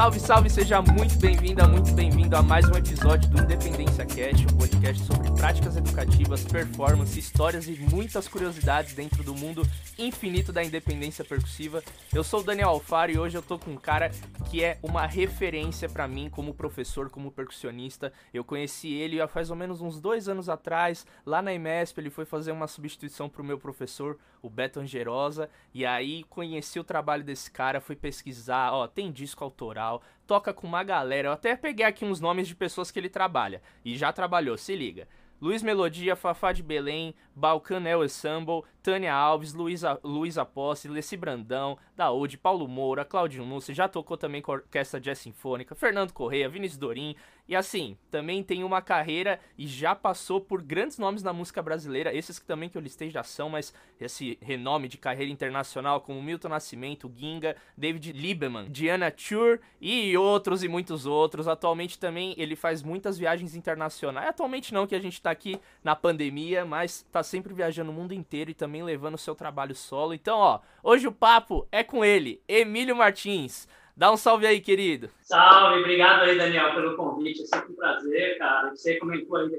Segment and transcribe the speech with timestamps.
[0.00, 4.56] Salve, salve, seja muito bem-vinda, muito bem-vindo a mais um episódio do Independência Cast, um
[4.56, 9.60] podcast sobre práticas educativas, performance, histórias e muitas curiosidades dentro do mundo
[9.98, 11.82] infinito da independência percussiva.
[12.14, 14.10] Eu sou o Daniel Alfaro e hoje eu tô com um cara
[14.50, 18.10] que é uma referência para mim como professor, como percussionista.
[18.32, 22.08] Eu conheci ele há faz ou menos uns dois anos atrás, lá na IMESP, ele
[22.08, 27.24] foi fazer uma substituição pro meu professor, o Beto Angerosa, e aí conheci o trabalho
[27.24, 31.28] desse cara, fui pesquisar, ó, tem disco autoral, toca com uma galera.
[31.28, 34.74] Eu até peguei aqui uns nomes de pessoas que ele trabalha e já trabalhou, se
[34.74, 35.08] liga.
[35.40, 42.36] Luiz Melodia, Fafá de Belém, Balcanel Ensemble, Tânia Alves, Luísa, Luísa Posse, Leci Brandão, Daúde,
[42.36, 46.76] Paulo Moura, Claudio Núcio, já tocou também com a Orquestra Jazz Sinfônica, Fernando Correia, Vinícius
[46.78, 47.16] Dorim,
[47.50, 52.14] e assim, também tem uma carreira e já passou por grandes nomes na música brasileira,
[52.14, 56.22] esses que também que eu listei já são, mas esse renome de carreira internacional como
[56.22, 61.48] Milton Nascimento, Ginga, David Lieberman, Diana Chur e outros e muitos outros.
[61.48, 64.28] Atualmente também ele faz muitas viagens internacionais.
[64.28, 68.14] Atualmente não, que a gente tá aqui na pandemia, mas tá sempre viajando o mundo
[68.14, 70.14] inteiro e também levando o seu trabalho solo.
[70.14, 73.66] Então, ó, hoje o papo é com ele, Emílio Martins.
[74.00, 75.10] Dá um salve aí, querido.
[75.20, 77.42] Salve, obrigado aí, Daniel, pelo convite.
[77.42, 78.70] É sempre um prazer, cara.
[78.70, 79.58] Você comentou aí, né,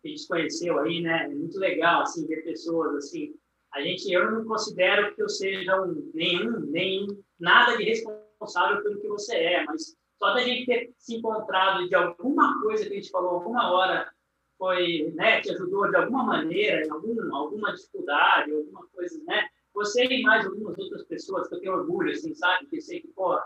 [0.00, 1.24] que a gente conheceu aí, né?
[1.24, 3.34] É muito legal, assim, ver pessoas, assim.
[3.74, 8.98] A gente, eu não considero que eu seja um, nenhum, nenhum, nada de responsável pelo
[8.98, 12.96] que você é, mas só da gente ter se encontrado de alguma coisa que a
[12.96, 14.10] gente falou alguma hora
[14.56, 19.46] foi, né, te ajudou de alguma maneira, em algum, alguma dificuldade, alguma coisa, né?
[19.74, 22.64] Você e mais algumas outras pessoas que eu tenho orgulho, assim, sabe?
[22.68, 23.38] Que sei que, pô,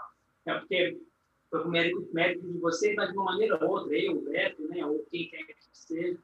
[0.46, 1.00] é porque
[1.50, 4.62] foi com mérito, mérito de vocês, mas de uma maneira ou outra, eu, o Beto,
[4.68, 6.18] né, ou quem quer que seja,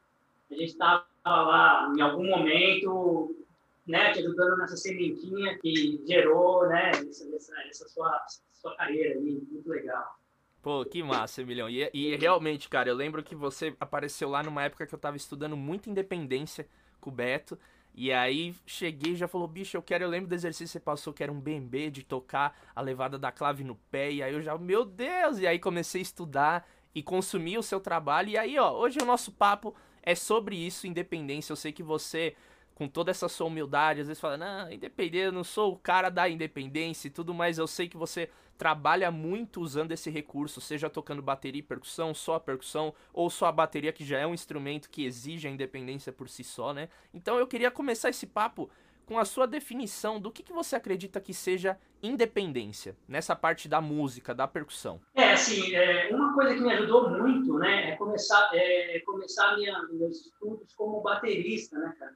[0.50, 3.36] a gente estava lá em algum momento,
[3.86, 9.69] né, te ajudando nessa sementinha que gerou, né, essa, essa, sua, sua carreira aí, muito
[9.69, 10.17] legal.
[10.62, 11.70] Pô, que massa, Emilhão.
[11.70, 15.17] E, e realmente, cara, eu lembro que você apareceu lá numa época que eu tava
[15.17, 16.69] estudando muito independência
[17.01, 17.57] com o Beto.
[17.96, 21.14] E aí cheguei já falou, bicho, eu quero, eu lembro do exercício que você passou,
[21.14, 24.12] que era um BMB de tocar a levada da clave no pé.
[24.12, 25.39] E aí eu já, meu Deus!
[25.39, 28.29] E aí comecei a estudar e consumir o seu trabalho.
[28.29, 31.52] E aí, ó, hoje o nosso papo é sobre isso, independência.
[31.52, 32.36] Eu sei que você
[32.77, 36.11] com toda essa sua humildade, às vezes fala, não, independência, eu não sou o cara
[36.11, 38.29] da independência e tudo, mas eu sei que você
[38.59, 43.47] trabalha muito usando esse recurso, seja tocando bateria e percussão, só a percussão, ou só
[43.47, 46.91] a bateria, que já é um instrumento que exige a independência por si só, né?
[47.14, 48.70] Então eu queria começar esse papo
[49.07, 53.81] com a sua definição do que, que você acredita que seja independência nessa parte da
[53.81, 55.01] música, da percussão.
[55.14, 59.83] É, assim, é, uma coisa que me ajudou muito, né, é começar, é, começar minha,
[59.93, 62.14] meus estudos como baterista, né, cara?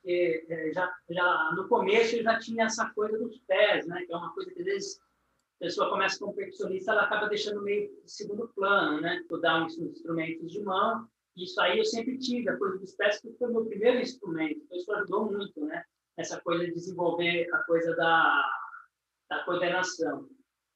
[0.00, 4.02] Porque é, já, já no começo eu já tinha essa coisa dos pés, né?
[4.06, 5.00] Que é uma coisa que às vezes
[5.60, 9.16] a pessoa começa como percussionista, ela acaba deixando meio de segundo plano, né?
[9.16, 11.06] Estudar uns instrumentos de mão.
[11.36, 14.60] Isso aí eu sempre tive, a coisa dos pés, porque foi o meu primeiro instrumento.
[14.64, 15.84] Então isso ajudou muito, né?
[16.16, 18.50] Essa coisa de desenvolver a coisa da,
[19.28, 20.28] da coordenação.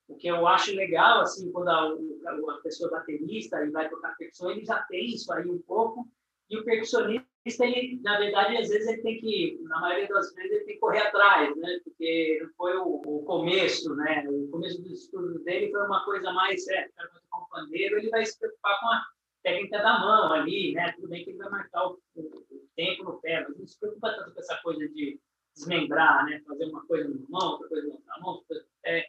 [0.06, 4.50] O que eu acho legal, assim, quando a, a pessoa baterista e vai tocar percussão,
[4.50, 6.06] ele já tem isso aí um pouco,
[6.50, 10.50] e o percussionista ele, na verdade, às vezes ele tem que, na maioria das vezes,
[10.50, 11.80] ele tem que correr atrás, né?
[11.84, 14.24] Porque foi o, o começo, né?
[14.28, 16.88] O começo dos estudos dele foi uma coisa mais, é,
[17.30, 19.04] com o pandeiro, ele vai se preocupar com a
[19.42, 20.92] técnica da mão ali, né?
[20.92, 23.78] Tudo bem que ele vai marcar o, o, o tempo no pé, mas não se
[23.78, 25.20] preocupa tanto com essa coisa de
[25.54, 26.40] desmembrar, né?
[26.46, 29.06] Fazer uma coisa na mão, outra coisa na mão, outra coisa no pé.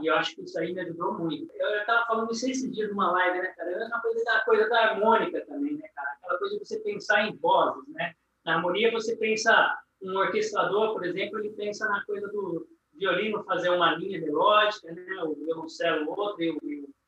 [0.00, 1.50] E eu acho que isso aí me ajudou muito.
[1.56, 3.70] Eu estava falando isso esses dias numa live, né, cara?
[3.70, 5.57] É uma coisa da coisa da harmônica cara?
[6.48, 8.14] Coisa de você pensar em vozes, né?
[8.44, 13.70] Na harmonia você pensa um orquestrador, por exemplo, ele pensa na coisa do violino fazer
[13.70, 15.22] uma linha melódica, né?
[15.24, 16.58] O violoncelo outra e o,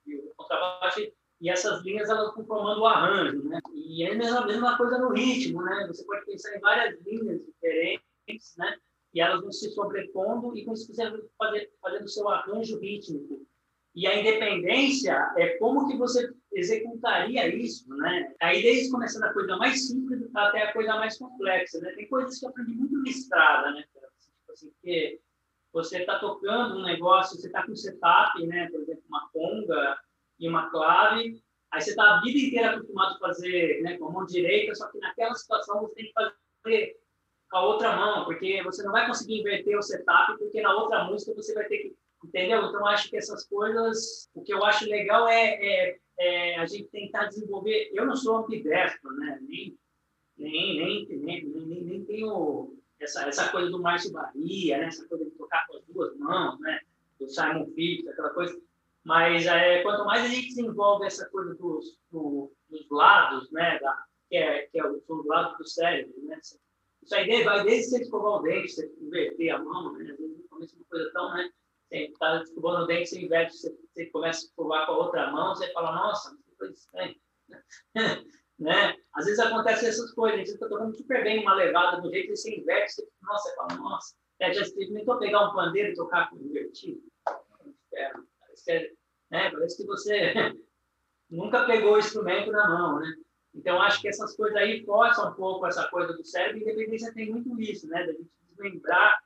[0.06, 1.00] e o, contrabaixo
[1.40, 3.60] e essas linhas elas vão formando o arranjo, né?
[3.74, 5.86] E é a mesma, mesma coisa no ritmo, né?
[5.86, 8.76] Você pode pensar em várias linhas diferentes, né?
[9.12, 11.02] e elas vão se sobrepondo e com isso você
[11.36, 13.44] fazer, fazendo seu arranjo rítmico.
[13.94, 18.34] E a independência é como que você executaria isso, né?
[18.40, 21.92] Aí desde começando a coisa mais simples até a coisa mais complexa, né?
[21.92, 23.82] Tem coisas que eu aprendi muito na estrada, né?
[23.82, 25.20] Tipo assim, porque
[25.72, 28.68] você está tocando um negócio, você está com setup, né?
[28.70, 29.98] Por exemplo, uma conga
[30.38, 34.10] e uma clave, aí você está a vida inteira acostumado a fazer né, com a
[34.10, 36.96] mão direita, só que naquela situação você tem que fazer
[37.50, 41.04] com a outra mão, porque você não vai conseguir inverter o setup, porque na outra
[41.04, 41.96] música você vai ter que.
[42.22, 42.66] Entendeu?
[42.66, 44.28] Então, acho que essas coisas.
[44.34, 47.90] O que eu acho legal é, é, é a gente tentar desenvolver.
[47.94, 49.38] Eu não sou ambidestro, né?
[49.42, 49.78] Nem,
[50.36, 54.86] nem, nem, nem, nem, nem tenho essa, essa coisa do Márcio Bahia, né?
[54.86, 56.80] essa coisa de tocar com as duas mãos, né?
[57.20, 58.60] do Simon Phillips, aquela coisa.
[59.04, 64.04] Mas é, quanto mais a gente desenvolve essa coisa dos, do, dos lados, né, da,
[64.28, 66.38] que é, que é o, o lado do cérebro, né?
[67.02, 70.10] Isso aí vai desde você escovar o dente, você inverter a mão, né?
[70.10, 71.50] Às vezes é uma coisa tão, né?
[71.90, 75.30] Você está escovando o dente, você inverte, você, você começa a escovar com a outra
[75.32, 77.16] mão, você fala, nossa, que coisa estranha.
[78.60, 78.96] né?
[79.14, 82.36] Às vezes acontece essas coisas, você está tocando super bem uma levada do jeito que
[82.36, 86.30] você inverte, você, nossa, você fala, nossa, é, já experimentou pegar um pandeiro e tocar
[86.30, 87.02] com invertido?
[87.92, 88.96] É, parece, que
[89.28, 89.50] né?
[89.50, 90.32] parece que você
[91.28, 93.12] nunca pegou o instrumento na mão, né?
[93.52, 97.12] Então, acho que essas coisas aí forçam um pouco essa coisa do cérebro, e independência
[97.12, 98.06] tem muito isso, né?
[98.06, 99.18] Da gente desmembrar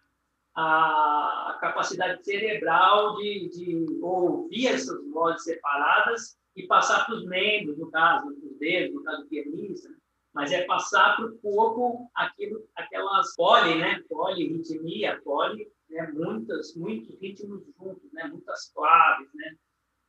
[0.54, 7.90] a capacidade cerebral de, de ouvir essas vozes separadas e passar para os membros, no
[7.90, 9.88] caso, os dedos, no caso do pianista,
[10.32, 14.02] mas é passar para o corpo aquilo, aquelas poli, né?
[14.08, 16.10] Polirritmia, poli, né?
[16.12, 18.24] Muitas, muitos ritmos juntos, né?
[18.24, 19.56] Muitas claves, né?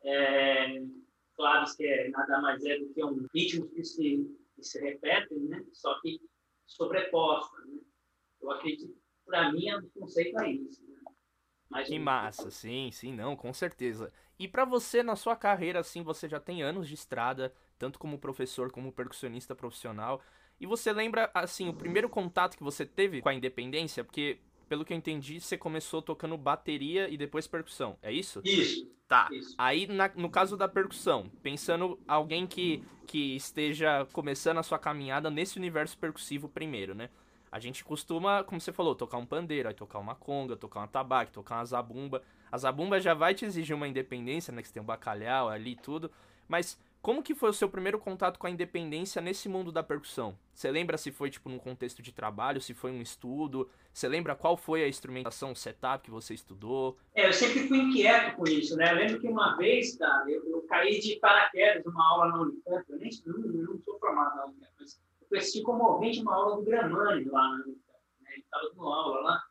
[0.04, 0.84] É,
[1.36, 5.40] claves que é nada mais é do que um ritmo que se, que se repetem,
[5.40, 5.64] né?
[5.74, 6.20] Só que
[6.66, 7.80] sobreposta, né?
[8.42, 8.96] Eu acredito,
[9.26, 10.82] para mim, o conceito é isso.
[10.88, 10.96] Né?
[11.70, 14.12] Mas, que massa, sim, sim, não, com certeza.
[14.38, 18.20] E para você, na sua carreira, assim, você já tem anos de estrada, tanto como
[18.20, 20.22] professor como percussionista profissional.
[20.60, 24.04] E você lembra, assim, o primeiro contato que você teve com a independência?
[24.04, 24.40] Porque,
[24.70, 28.42] pelo que eu entendi, você começou tocando bateria e depois percussão, é isso?
[28.44, 28.90] Isso.
[29.08, 29.30] Tá.
[29.32, 29.56] Isso.
[29.58, 35.30] Aí, na, no caso da percussão, pensando alguém que, que esteja começando a sua caminhada
[35.30, 37.10] nesse universo percussivo primeiro, né?
[37.56, 40.90] A gente costuma, como você falou, tocar um pandeiro, aí tocar uma conga, tocar uma
[40.90, 42.22] tabaque, tocar uma zabumba.
[42.52, 44.62] A zabumba já vai te exigir uma independência, né?
[44.62, 46.12] Que você tem um bacalhau ali e tudo.
[46.50, 50.38] Mas como que foi o seu primeiro contato com a independência nesse mundo da percussão?
[50.54, 53.70] Você lembra se foi tipo num contexto de trabalho, se foi um estudo?
[53.94, 56.98] Você lembra qual foi a instrumentação, o setup que você estudou?
[57.14, 58.92] É, eu sempre fui inquieto com isso, né?
[58.92, 62.84] Eu lembro que uma vez, cara, eu, eu caí de paraquedas numa aula na Unicamp,
[62.90, 66.64] eu nem não, não sou formado na Unicamp, mas eu conheci comovente uma aula do
[66.64, 67.64] Gramani lá né?
[68.34, 69.44] Ele estava dando aula lá.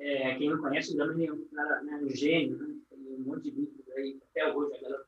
[0.00, 2.74] É, quem não conhece o Gramani é um cara, né, um gênio, né?
[2.88, 5.04] Tem um monte de vídeos aí, até hoje a galera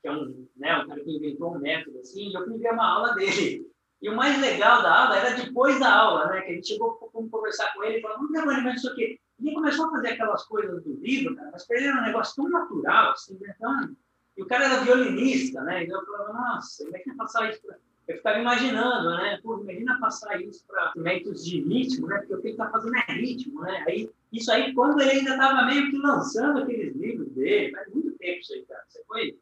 [0.00, 2.72] que é um, né, um cara que inventou um método assim, e eu fui ver
[2.72, 3.68] uma aula dele.
[4.00, 6.94] E o mais legal da aula era depois da aula, né, que a gente chegou
[6.94, 9.18] para conversar com ele falou, não tem mais isso aqui.
[9.40, 12.04] E ele começou a fazer aquelas coisas do livro, cara, mas para ele era um
[12.04, 13.96] negócio tão natural, assim, né, tão...
[14.36, 17.50] E o cara era violinista, né, e eu falava, nossa, como é que vai passar
[17.50, 17.76] isso para
[18.08, 19.38] eu ficava imaginando, né?
[19.42, 22.18] Pô, imagina passar isso para instrumentos de ritmo, né?
[22.18, 23.84] Porque o que ele está fazendo é ritmo, né?
[23.86, 28.12] Aí, isso aí, quando ele ainda estava meio que lançando aqueles livros dele, faz muito
[28.12, 28.82] tempo isso aí, cara.
[28.88, 29.38] Você foi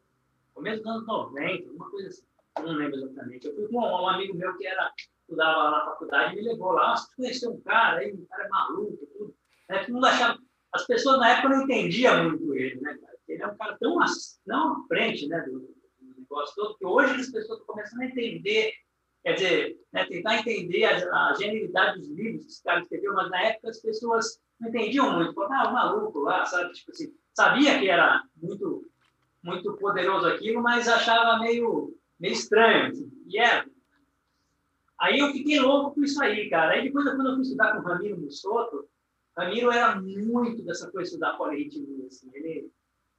[0.52, 2.22] começo dos anos 90, uma coisa assim,
[2.58, 3.46] não lembro exatamente.
[3.46, 4.90] Eu fui com um, amigo meu que era,
[5.20, 9.06] estudava lá na faculdade, me levou lá, ah, conheceu um cara, aí, um cara maluco,
[9.16, 9.34] tudo.
[9.68, 9.78] Né?
[9.84, 10.38] Todo mundo achava,
[10.72, 13.16] as pessoas na época não entendiam muito ele, né, cara?
[13.28, 13.96] Ele é um cara tão,
[14.46, 15.75] não à frente, né, do
[16.30, 18.72] negócio todo, que hoje as pessoas estão começando a entender,
[19.22, 23.30] quer dizer, né, tentar entender a, a genialidade dos livros que esse cara escreveu, mas
[23.30, 25.34] na época as pessoas não entendiam muito.
[25.34, 26.72] Falavam, ah, maluco lá, sabe?
[26.72, 28.86] Tipo assim, sabia que era muito
[29.46, 32.88] muito poderoso aquilo, mas achava meio, meio estranho.
[32.88, 33.10] Assim.
[33.28, 33.64] E era.
[33.64, 33.76] É.
[34.98, 36.72] Aí eu fiquei louco com isso aí, cara.
[36.72, 38.88] Aí depois, quando eu fui estudar com o Ramiro Mussoto,
[39.36, 41.38] Ramiro era muito dessa coisa de estudar.
[42.06, 42.30] Assim.
[42.34, 42.70] Ele,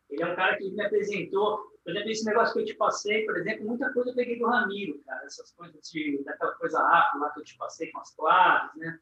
[0.10, 3.24] ele é um cara que me apresentou, por exemplo, esse negócio que eu te passei,
[3.24, 5.26] por exemplo, muita coisa eu peguei do Ramiro, cara.
[5.26, 9.00] Essas coisas de, daquela coisa afro lá que eu te passei com as claves, né?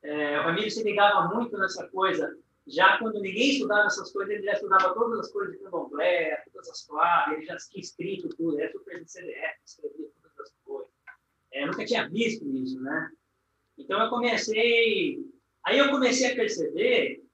[0.00, 2.32] É, o Ramiro se ligava muito nessa coisa
[2.68, 6.70] já quando ninguém estudava essas coisas, ele já estudava todas as coisas de candomblé, todas
[6.70, 10.92] as claves, ele já tinha escrito tudo, era super de CDF, escrevia todas as coisas.
[11.50, 13.10] É, nunca tinha visto isso, né?
[13.76, 15.18] Então eu comecei,
[15.64, 17.24] aí eu comecei a perceber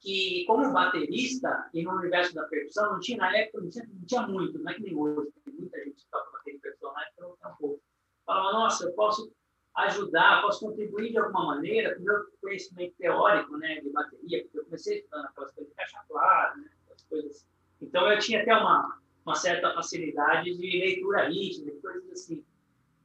[0.00, 4.06] que como baterista e no universo da percussão não tinha na época não tinha, não
[4.06, 7.02] tinha muito, não é que nem hoje, tem muita gente que toca bateria percussão, na
[7.02, 7.82] época não pouco.
[8.24, 9.32] Falava, nossa, eu posso
[9.74, 14.64] ajudar, posso contribuir de alguma maneira com meu conhecimento teórico né, de bateria, porque eu
[14.64, 17.46] comecei estudando aquelas coisas de caixa clara, né, aquelas coisas.
[17.80, 22.44] Então, eu tinha até uma, uma certa facilidade de leitura rítmica, coisas assim.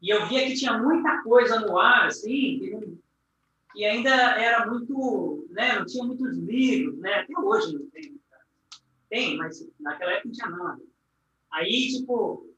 [0.02, 2.98] E eu via que tinha muita coisa no ar, assim, que, não,
[3.74, 8.22] que ainda era muito, né, não tinha muitos livros, né, até hoje não tem.
[9.10, 10.82] Tem, mas naquela época não tinha nada.
[11.52, 12.54] Aí, tipo,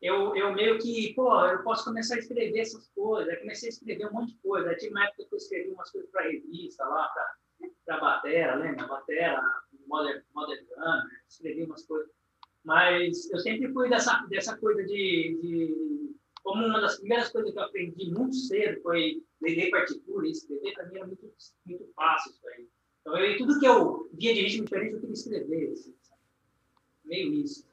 [0.00, 3.28] eu, eu meio que, pô, eu posso começar a escrever essas coisas.
[3.28, 4.70] Aí comecei a escrever um monte de coisa.
[4.70, 7.10] Aí tinha uma época que eu escrevi umas coisas para revista lá,
[7.84, 8.86] para Batera, lembra?
[8.86, 9.42] Batera,
[9.88, 12.10] Modern, Modern Drummer, escrevi umas coisas.
[12.64, 16.16] Mas eu sempre fui dessa, dessa coisa de, de.
[16.48, 20.86] Como uma das primeiras coisas que eu aprendi muito cedo foi ler partitura, escrever para
[20.86, 21.30] mim era muito,
[21.66, 22.66] muito fácil isso aí.
[23.02, 25.72] Então, eu, tudo que eu via de ritmo diferente, eu queria escrever.
[25.72, 25.94] Assim,
[27.04, 27.68] meio isso.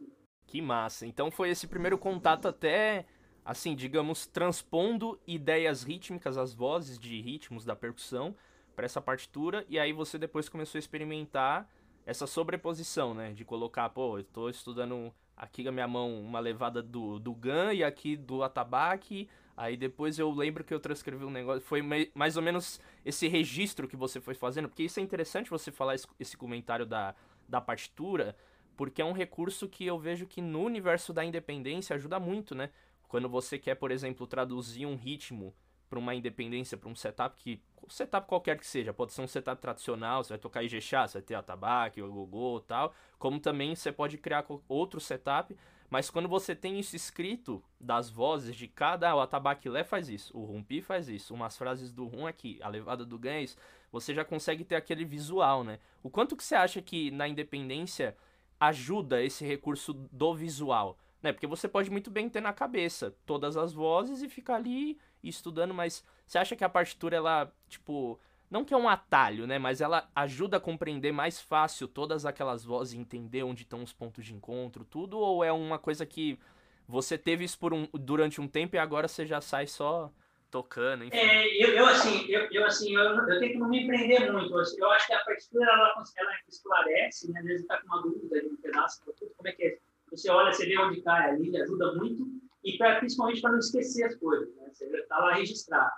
[0.46, 1.06] Que massa.
[1.06, 3.06] Então foi esse primeiro contato até,
[3.46, 8.36] assim, digamos, transpondo ideias rítmicas, as vozes de ritmos da percussão
[8.76, 11.74] para essa partitura, e aí você depois começou a experimentar
[12.06, 13.32] essa sobreposição, né?
[13.32, 17.72] De colocar, pô, eu tô estudando aqui na minha mão uma levada do, do Gun
[17.74, 19.28] e aqui do atabaque.
[19.58, 21.62] Aí depois eu lembro que eu transcrevi um negócio.
[21.62, 21.82] Foi
[22.14, 25.96] mais ou menos esse registro que você foi fazendo, porque isso é interessante você falar
[25.96, 27.16] esse, esse comentário da,
[27.48, 28.36] da partitura,
[28.76, 32.70] porque é um recurso que eu vejo que no universo da independência ajuda muito, né?
[33.08, 35.54] Quando você quer, por exemplo, traduzir um ritmo
[35.96, 39.62] para uma independência, para um setup que setup qualquer que seja, pode ser um setup
[39.62, 43.92] tradicional, você vai tocar Ijexá, você vai ter atabaque, o gogô, tal, como também você
[43.92, 45.56] pode criar outro setup,
[45.90, 50.36] mas quando você tem isso escrito das vozes de cada, o atabaque Lé faz isso,
[50.36, 53.56] o Rumpi faz isso, umas frases do Rum aqui, a levada do Gans,
[53.92, 55.80] você já consegue ter aquele visual, né?
[56.04, 58.18] O quanto que você acha que na independência
[58.60, 60.98] ajuda esse recurso do visual?
[61.22, 61.32] Né?
[61.32, 65.74] Porque você pode muito bem ter na cabeça todas as vozes e ficar ali estudando,
[65.74, 69.58] mas você acha que a partitura, ela, tipo, não que é um atalho, né?
[69.58, 73.94] Mas ela ajuda a compreender mais fácil todas aquelas vozes e entender onde estão os
[73.94, 75.18] pontos de encontro, tudo?
[75.18, 76.40] Ou é uma coisa que
[76.88, 80.12] você teve isso por um, durante um tempo e agora você já sai só
[80.52, 81.18] tocando, enfim?
[81.18, 84.54] É, eu, eu assim, eu, eu assim, eu, eu tento não me prender muito.
[84.54, 87.40] Eu acho que a partitura, ela, ela esclarece, né?
[87.40, 89.78] Às vezes tá com uma dúvida de um pedaço, como é que é?
[90.12, 92.26] Você olha, você vê onde cai ali, ajuda muito.
[92.66, 94.68] E pra, principalmente para não esquecer as coisas, né?
[94.74, 95.94] Você está lá registrado.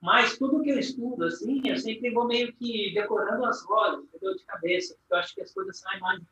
[0.00, 4.36] Mas tudo que eu estudo, assim, eu sempre vou meio que decorando as vozes, entendeu?
[4.36, 6.22] De cabeça, porque eu acho que as coisas saem mais.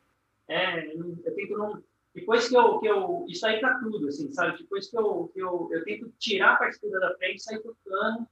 [0.47, 1.83] É, eu tento não.
[2.15, 2.79] Depois que eu.
[2.79, 4.57] Que eu isso aí para tudo, assim, sabe?
[4.59, 8.27] Depois que eu, que eu, eu tento tirar a partitura da frente e sair tocando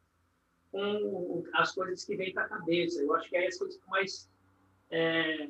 [0.71, 3.01] com as coisas que vêm para a cabeça.
[3.01, 4.31] Eu acho que aí as coisas mais.
[4.89, 5.49] É,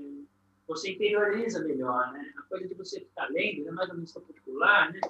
[0.66, 2.32] você interioriza melhor, né?
[2.38, 3.72] A coisa de você ficar lendo, né?
[3.72, 5.02] mais uma música popular, né?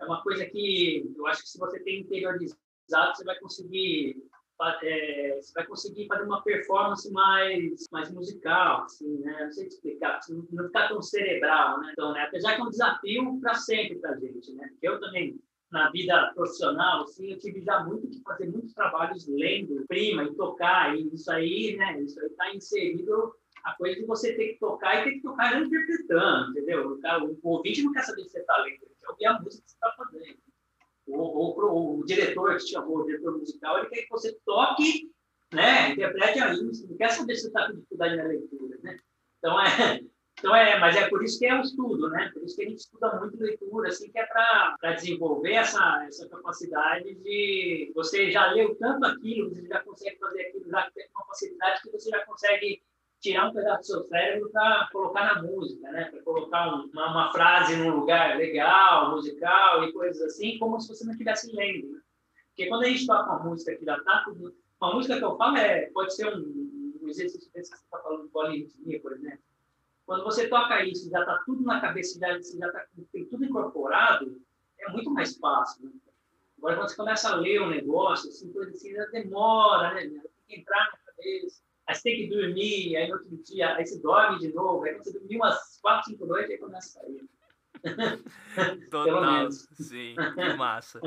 [0.00, 2.58] É uma coisa que eu acho que se você tem interiorizado,
[3.14, 4.16] você vai conseguir
[4.82, 9.44] é, você vai conseguir fazer uma performance mais, mais musical, assim, né?
[9.44, 11.90] Não sei explicar, não ficar tão cerebral, né?
[11.92, 12.24] Então, né?
[12.24, 14.68] Apesar que é um desafio para sempre para gente, né?
[14.68, 15.40] Porque eu também,
[15.70, 20.34] na vida profissional, assim, eu tive já muito que fazer muitos trabalhos lendo prima e
[20.34, 22.02] tocar, e isso aí, né?
[22.02, 25.60] Isso aí está inserido a coisa de você ter que tocar e ter que tocar
[25.60, 26.92] interpretando, entendeu?
[26.92, 29.70] O, cara, o ouvinte não quer saber se você está lendo, ouvir a música que
[29.70, 30.40] você está fazendo
[31.12, 35.10] o, diretor que te chamou, o diretor musical, ele quer que você toque,
[35.52, 38.98] né, interprete a música, não quer saber se você está com dificuldade na leitura, né?
[39.38, 39.66] Então é,
[40.38, 42.30] então é, mas é por isso que é o estudo, né?
[42.32, 46.28] Por isso que a gente estuda muito leitura, assim, que é para desenvolver essa, essa
[46.28, 51.26] capacidade de você já leu tanto aquilo, você já consegue fazer aquilo, já tem uma
[51.26, 52.82] facilidade que você já consegue
[53.20, 56.04] tirar um pedaço do seu cérebro para colocar na música, né?
[56.06, 61.04] Para colocar uma, uma, frase num lugar legal, musical e coisas assim, como se você
[61.04, 61.92] não estivesse lendo.
[61.92, 62.00] Né?
[62.48, 64.54] Porque quando a gente toca uma música que já está tudo...
[64.80, 67.98] Uma música que eu falo é, pode ser um, um exercício desse que você está
[67.98, 69.40] falando de polirritmia, por exemplo.
[70.06, 72.86] Quando você toca isso, já está tudo na cabeça, já, tá,
[73.30, 74.40] tudo incorporado,
[74.78, 75.84] é muito mais fácil.
[75.84, 75.92] Né?
[76.56, 80.08] Agora, quando você começa a ler um negócio, assim, coisa assim, demora, né?
[80.08, 83.84] Tem que entrar na cabeça aí você tem que dormir, aí no outro dia, aí
[83.84, 87.02] você dorme de novo, aí quando você dormir umas 4, 5 noites, aí começa a
[87.02, 87.28] sair.
[88.90, 91.00] Total, sim, que massa.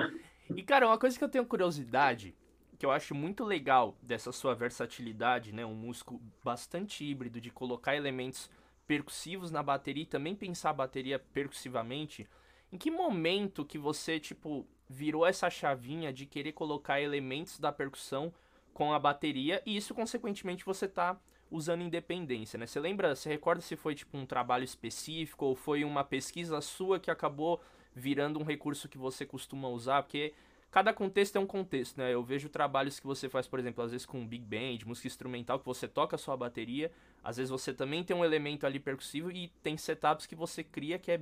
[0.55, 2.35] E, cara, uma coisa que eu tenho curiosidade,
[2.77, 7.95] que eu acho muito legal dessa sua versatilidade, né, um músico bastante híbrido, de colocar
[7.95, 8.49] elementos
[8.85, 12.27] percussivos na bateria e também pensar a bateria percussivamente,
[12.71, 18.33] em que momento que você, tipo, virou essa chavinha de querer colocar elementos da percussão
[18.73, 21.17] com a bateria e isso consequentemente você tá
[21.51, 22.65] usando independência, né?
[22.65, 26.99] Você lembra, você recorda se foi tipo um trabalho específico ou foi uma pesquisa sua
[26.99, 27.61] que acabou
[27.95, 30.01] virando um recurso que você costuma usar?
[30.01, 30.33] Porque
[30.71, 32.11] cada contexto é um contexto, né?
[32.11, 35.59] Eu vejo trabalhos que você faz, por exemplo, às vezes com big band, música instrumental,
[35.59, 36.91] que você toca sua bateria,
[37.23, 40.97] às vezes você também tem um elemento ali percussivo e tem setups que você cria
[40.97, 41.21] que é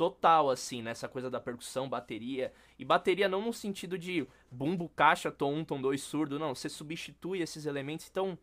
[0.00, 2.54] total, assim, nessa coisa da percussão, bateria.
[2.78, 6.54] E bateria não no sentido de bumbo, caixa, tom 1, tom 2, surdo, não.
[6.54, 8.08] Você substitui esses elementos.
[8.10, 8.38] Então,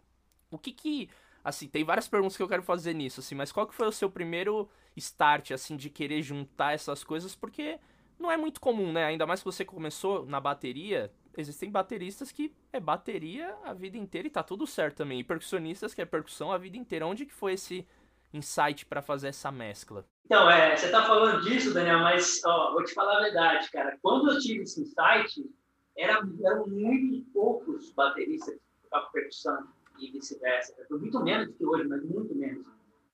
[0.51, 1.09] o que que.
[1.43, 3.91] Assim, tem várias perguntas que eu quero fazer nisso, assim, mas qual que foi o
[3.91, 7.35] seu primeiro start, assim, de querer juntar essas coisas?
[7.35, 7.79] Porque
[8.19, 9.05] não é muito comum, né?
[9.05, 11.11] Ainda mais que você começou na bateria.
[11.35, 15.21] Existem bateristas que é bateria a vida inteira e tá tudo certo também.
[15.21, 17.07] E percussionistas que é percussão a vida inteira.
[17.07, 17.87] Onde que foi esse
[18.33, 20.05] insight para fazer essa mescla?
[20.25, 23.97] Então, é, você está falando disso, Daniel, mas ó, vou te falar a verdade, cara.
[24.01, 25.49] Quando eu tive esse insight,
[25.97, 29.67] era, eram muito poucos bateristas que tocavam percussão
[29.99, 30.73] e vice-versa.
[30.89, 32.65] Muito menos do que hoje, mas muito menos.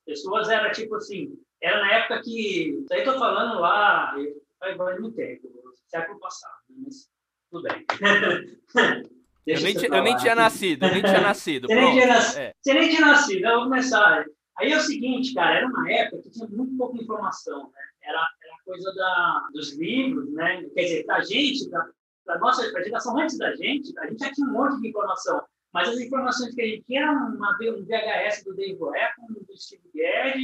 [0.06, 4.16] Pessoas era tipo assim, era na época que, isso aí tô falando lá,
[4.60, 5.48] faz muito tempo,
[5.88, 6.84] século passado, né?
[6.86, 7.10] mas
[7.52, 7.86] tudo bem.
[9.46, 11.68] eu, nem, eu nem tinha nascido, eu nem tinha nascido.
[11.68, 12.54] Você, nem tinha, nascido, é.
[12.60, 14.26] você nem tinha nascido, eu vou começar.
[14.58, 17.82] Aí é o seguinte, cara, era uma época que tinha muito pouca informação, né?
[18.04, 20.64] Era, era coisa da, dos livros, né?
[20.76, 21.90] Quer dizer, pra gente, pra,
[22.26, 25.42] pra nossa pra geração antes da gente, a gente já tinha um monte de informação.
[25.74, 29.44] Mas as informações que a gente tinha eram uma, um VHS do Dave Weapon, um
[29.44, 30.40] do Steve Gadd,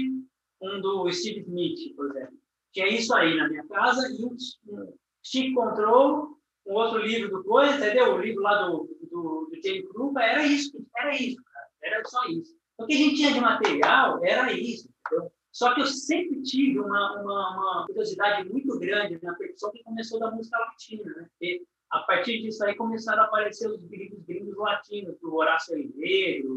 [0.61, 2.37] um do Steve Smith, por exemplo.
[2.73, 4.35] Tinha isso aí na minha casa e um,
[4.69, 8.15] um Stick Control, um outro livro do Coisa, entendeu?
[8.15, 11.67] O livro lá do, do, do James Krupa, era isso, era isso, cara.
[11.83, 12.58] Era só isso.
[12.79, 15.31] O que a gente tinha de material era isso, entendeu?
[15.51, 20.19] Só que eu sempre tive uma, uma, uma curiosidade muito grande na percussão que começou
[20.19, 21.27] da música latina, né?
[21.29, 26.47] Porque a partir disso aí começaram a aparecer os gringos, gringos latinos, do Horácio Oliveira,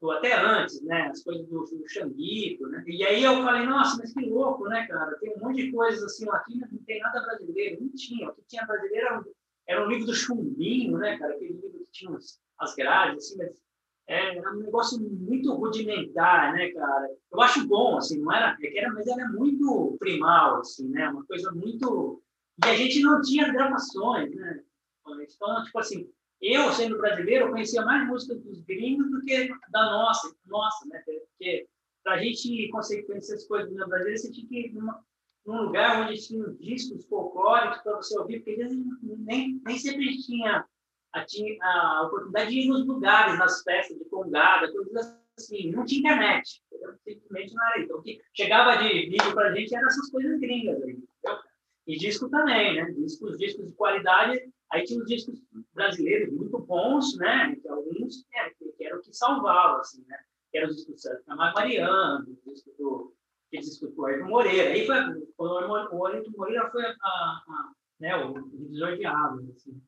[0.00, 1.08] ou até antes, né?
[1.08, 2.84] As coisas do, do Xanguito, né?
[2.86, 5.18] E aí eu falei, nossa, mas que louco, né, cara?
[5.18, 7.82] Tem um monte de coisas assim latinas, não tem nada brasileiro.
[7.82, 8.30] Não tinha.
[8.30, 9.24] O que tinha brasileiro era um,
[9.66, 11.34] era um livro do Chumbinho, né, cara?
[11.34, 12.16] Aquele livro que tinha
[12.58, 13.65] as grades, assim, mas
[14.08, 17.10] é, era um negócio muito rudimentar, né, cara?
[17.32, 21.08] Eu acho bom, assim, não era, era mas era muito primal, assim, né?
[21.08, 22.22] Uma coisa muito...
[22.64, 24.62] E a gente não tinha gravações, né?
[25.06, 26.08] Então, tipo assim,
[26.40, 31.02] eu, sendo brasileiro, conhecia mais música dos gringos do que da nossa, nossa, né?
[31.04, 31.66] Porque
[32.02, 35.04] para a gente conseguir conhecer as coisas no Brasil, você tinha que ir numa,
[35.44, 38.56] num lugar onde tinha discos folclóricos para você ouvir, porque
[39.02, 40.64] nem, nem sempre tinha
[41.12, 41.24] a,
[41.62, 45.70] a oportunidade de ir nos lugares, nas festas de congada, coisas assim.
[45.70, 46.62] Não tinha internet,
[47.04, 47.82] simplesmente não era.
[47.82, 51.38] Então, o que chegava de vídeo para a gente eram essas coisas gringas aí, entendeu?
[51.86, 52.90] E disco também, né?
[52.92, 55.40] Discos, discos de qualidade Aí tinha os discos
[55.74, 57.54] brasileiros muito bons, né?
[57.56, 60.18] Que alguns é, que, que era o que salvava, assim, né?
[60.50, 64.70] Que eram os discos do Camargo Mariano, o disco do Ayrton Moreira.
[64.70, 64.96] Aí foi
[65.36, 69.80] quando o Ayrton Moreira foi a, a, a, né, o divisor de águas, assim.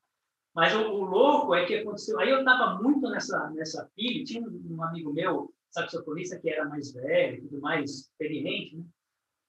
[0.58, 2.18] Mas o, o, louco é que aconteceu.
[2.18, 4.24] Aí eu estava muito nessa nessa pilha.
[4.24, 8.84] Tinha um, um amigo meu, saxofonista, que era mais velho, tudo mais experiente, né?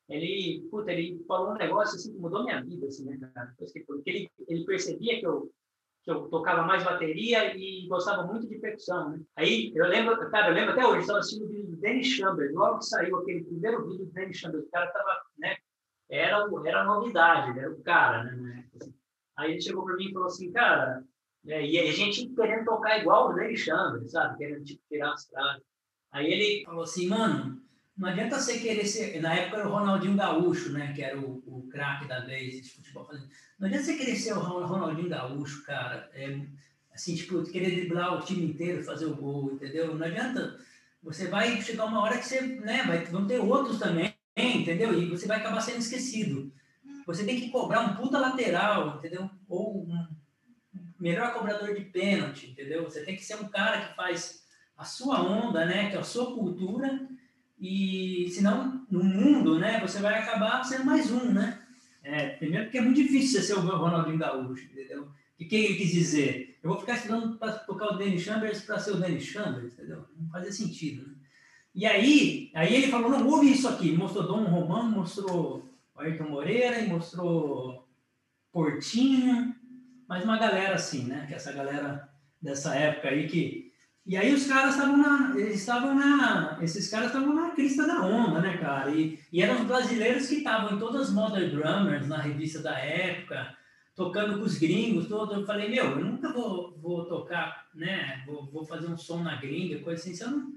[0.07, 3.55] ele, puta, ele falou um negócio assim que mudou minha vida, assim, né, cara?
[3.57, 5.51] Porque ele, ele percebia que eu,
[6.03, 9.21] que eu tocava mais bateria e gostava muito de percussão, né?
[9.35, 12.53] Aí eu lembro, cara, eu lembro até hoje, estava assistindo o vídeo do Danny Chambers,
[12.53, 15.57] logo que saiu aquele primeiro vídeo do Danny Chambers, o cara tava, né?
[16.07, 18.69] Era, era novidade, era o cara, né?
[18.75, 18.98] Assim.
[19.39, 21.01] Aí ele chegou para mim e falou assim, cara,
[21.47, 24.37] é, e a gente querendo tocar igual o Chambers, sabe?
[24.37, 25.63] Querendo tipo, tirar as traves.
[26.11, 27.61] Aí ele falou assim, mano,
[27.97, 29.21] não adianta você querer ser.
[29.21, 30.91] Na época era o Ronaldinho Gaúcho, né?
[30.93, 33.07] Que era o, o craque da vez de futebol.
[33.57, 36.09] Não adianta você querer ser o Ronaldinho Gaúcho, cara.
[36.13, 36.41] É,
[36.93, 39.95] assim, tipo, querer driblar o time inteiro, fazer o gol, entendeu?
[39.95, 40.59] Não adianta.
[41.01, 42.83] Você vai chegar uma hora que você, né?
[42.83, 44.93] Vai, vão ter outros também, entendeu?
[45.01, 46.51] E você vai acabar sendo esquecido.
[47.09, 49.29] Você tem que cobrar um puta lateral, entendeu?
[49.47, 50.07] Ou um
[50.99, 52.83] melhor cobrador de pênalti, entendeu?
[52.83, 54.43] Você tem que ser um cara que faz
[54.77, 55.89] a sua onda, né?
[55.89, 57.09] Que é a sua cultura
[57.59, 61.61] e senão, no mundo, né, você vai acabar sendo mais um, né?
[62.01, 65.03] É, primeiro porque é muito difícil você ser o Ronaldinho Gaúcho, entendeu?
[65.03, 66.57] O que ele quis dizer?
[66.63, 70.05] Eu vou ficar estudando para tocar o Danny Chambers para ser o Danny Chambers, entendeu?
[70.15, 71.15] Não fazia sentido, né?
[71.75, 73.91] E aí, aí ele falou, não, ouve isso aqui.
[73.91, 75.68] Mostrou Dom Romano, mostrou
[75.99, 77.87] Ayrton Moreira, e mostrou
[78.51, 79.55] Portinho,
[80.07, 81.25] mais uma galera assim, né?
[81.27, 82.09] Que é essa galera
[82.41, 83.69] dessa época aí que
[84.09, 88.01] e aí os caras estavam na, eles estavam na, esses caras estavam na crista da
[88.01, 88.89] onda, né, cara?
[88.89, 92.75] E, e eram os brasileiros que estavam em todas as Modern Drummers na revista da
[92.79, 93.55] época,
[93.95, 95.35] tocando com os gringos, todo.
[95.35, 98.23] Eu falei, meu, eu nunca vou, vou tocar, né?
[98.25, 100.53] Vou, vou fazer um som na gringa, coisa assim, se eu não,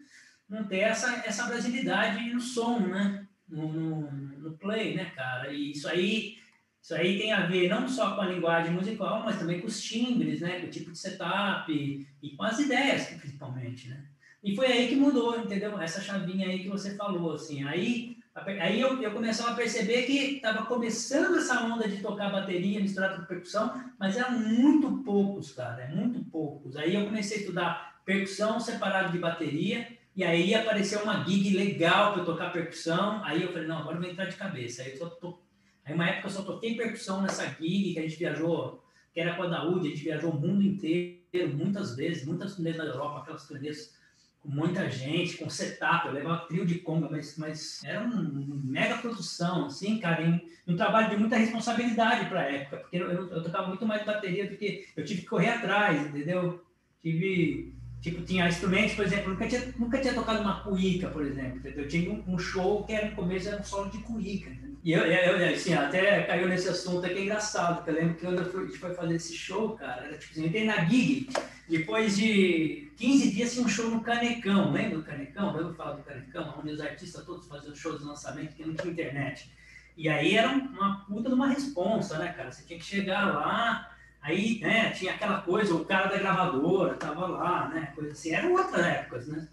[0.49, 3.22] não ter essa, essa brasilidade no som, né?
[3.53, 5.53] No, no, no play, né, cara?
[5.53, 6.39] E isso aí
[6.83, 9.81] isso aí tem a ver não só com a linguagem musical, mas também com os
[9.81, 10.59] timbres, né?
[10.59, 14.05] Com o tipo de setup e, e com as ideias, principalmente, né?
[14.43, 15.81] E foi aí que mudou, entendeu?
[15.81, 17.63] Essa chavinha aí que você falou, assim.
[17.63, 22.81] Aí, aí eu, eu começava a perceber que estava começando essa onda de tocar bateria
[22.81, 26.77] misturada com percussão, mas eram muito poucos, cara, é muito poucos.
[26.77, 32.13] Aí eu comecei a estudar percussão separado de bateria, e aí apareceu uma gig legal
[32.13, 33.25] para tocar percussão.
[33.25, 34.83] Aí eu falei, não, agora eu vou entrar de cabeça.
[34.83, 35.39] Aí eu tô,
[35.85, 39.35] Aí uma época eu só toquei percussão nessa gig que a gente viajou, que era
[39.35, 43.21] com a Daúde, a gente viajou o mundo inteiro, muitas vezes, muitas turnês na Europa,
[43.21, 44.01] aquelas turnês
[44.41, 48.61] com muita gente, com setup, eu levava trio de conga, mas, mas era uma um
[48.65, 50.41] mega produção, assim, cara, um,
[50.73, 54.05] um trabalho de muita responsabilidade para a época, porque eu, eu, eu, tocava muito mais
[54.05, 56.65] bateria do que eu tive que correr atrás, entendeu?
[57.01, 57.73] Tive
[58.03, 61.61] Tipo, tinha instrumentos, por exemplo, nunca tinha, nunca tinha tocado uma cuíca, por exemplo.
[61.65, 64.51] Eu tinha um, um, show que era no começo era um solo de cuíca.
[64.51, 64.77] Entendeu?
[64.83, 68.27] E eu, eu, assim, até caiu nesse assunto aqui, é engraçado, porque eu lembro que
[68.27, 71.29] quando a gente foi fazer esse show, cara, era tipo assim, eu entrei na gig,
[71.69, 75.57] depois de 15 dias tinha um show no Canecão, lembra do Canecão?
[75.57, 76.55] Lembra falar do Canecão?
[76.59, 79.49] Onde os artistas todos faziam shows de lançamento, que não tinha internet.
[79.97, 82.51] E aí era uma puta de uma responsa, né, cara?
[82.51, 83.92] Você tinha que chegar lá,
[84.23, 88.53] aí, né, tinha aquela coisa, o cara da gravadora tava lá, né, coisa assim, eram
[88.53, 89.49] outras épocas, né?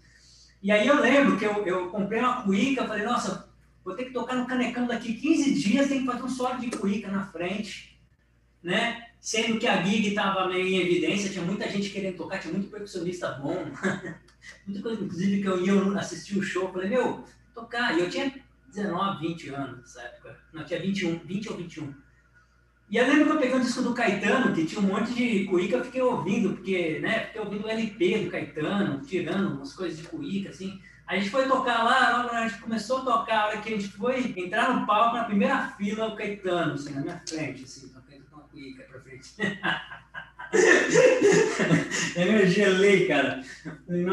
[0.62, 3.48] E aí eu lembro que eu, eu comprei uma cuíca, falei, nossa,
[3.84, 6.70] vou ter que tocar no Canecão daqui 15 dias, tem que fazer um solo de
[6.70, 7.98] cuíca na frente,
[8.62, 9.06] né?
[9.20, 12.70] Sendo que a gig estava meio em evidência, tinha muita gente querendo tocar, tinha muito
[12.70, 13.56] percussionista bom,
[14.66, 18.32] muita coisa, inclusive que eu ia assistir o show, falei, meu, tocar, e eu tinha
[18.68, 21.94] 19, 20 anos nessa época, não, tinha 21, 20 ou 21.
[22.90, 25.44] E eu lembro que eu peguei um disco do Caetano, que tinha um monte de
[25.44, 29.96] cuíca, eu fiquei ouvindo, porque, né, fiquei ouvindo o LP do Caetano, tirando umas coisas
[29.96, 33.58] de cuíca, assim, a gente foi tocar lá, a gente começou a tocar, a hora
[33.58, 37.22] que a gente foi entrar no palco, na primeira fila, o Caetano, assim, na minha
[37.24, 39.34] frente, assim, tocando com a cuíca pra frente.
[42.16, 43.40] eu gelei, cara.
[43.86, 44.04] Falei,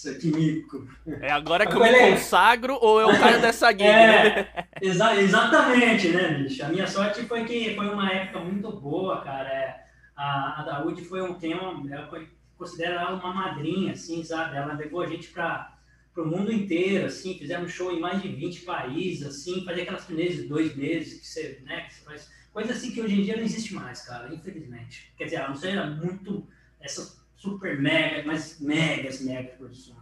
[0.00, 0.88] nossa, que mico.
[1.20, 4.66] É agora que eu me consagro ou eu caio dessa gig, é, né?
[4.80, 6.64] Exa exatamente, né, bicho?
[6.64, 9.48] A minha sorte foi que foi uma época muito boa, cara.
[9.48, 9.84] É,
[10.16, 14.56] a, a Daúde foi um tema, ela foi, considera ela uma madrinha, assim, sabe?
[14.56, 15.76] Ela levou a gente para
[16.16, 20.36] o mundo inteiro, assim, fizemos show em mais de 20 países, assim, fazer aquelas turnês
[20.36, 23.36] de dois meses, que você, né, que você faz, coisa assim que hoje em dia
[23.36, 25.12] não existe mais, cara, infelizmente.
[25.16, 26.46] Quer dizer, a não ser muito
[26.80, 30.00] essas super mega, mas megas, mega produções.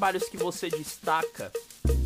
[0.00, 1.52] trabalhos que você destaca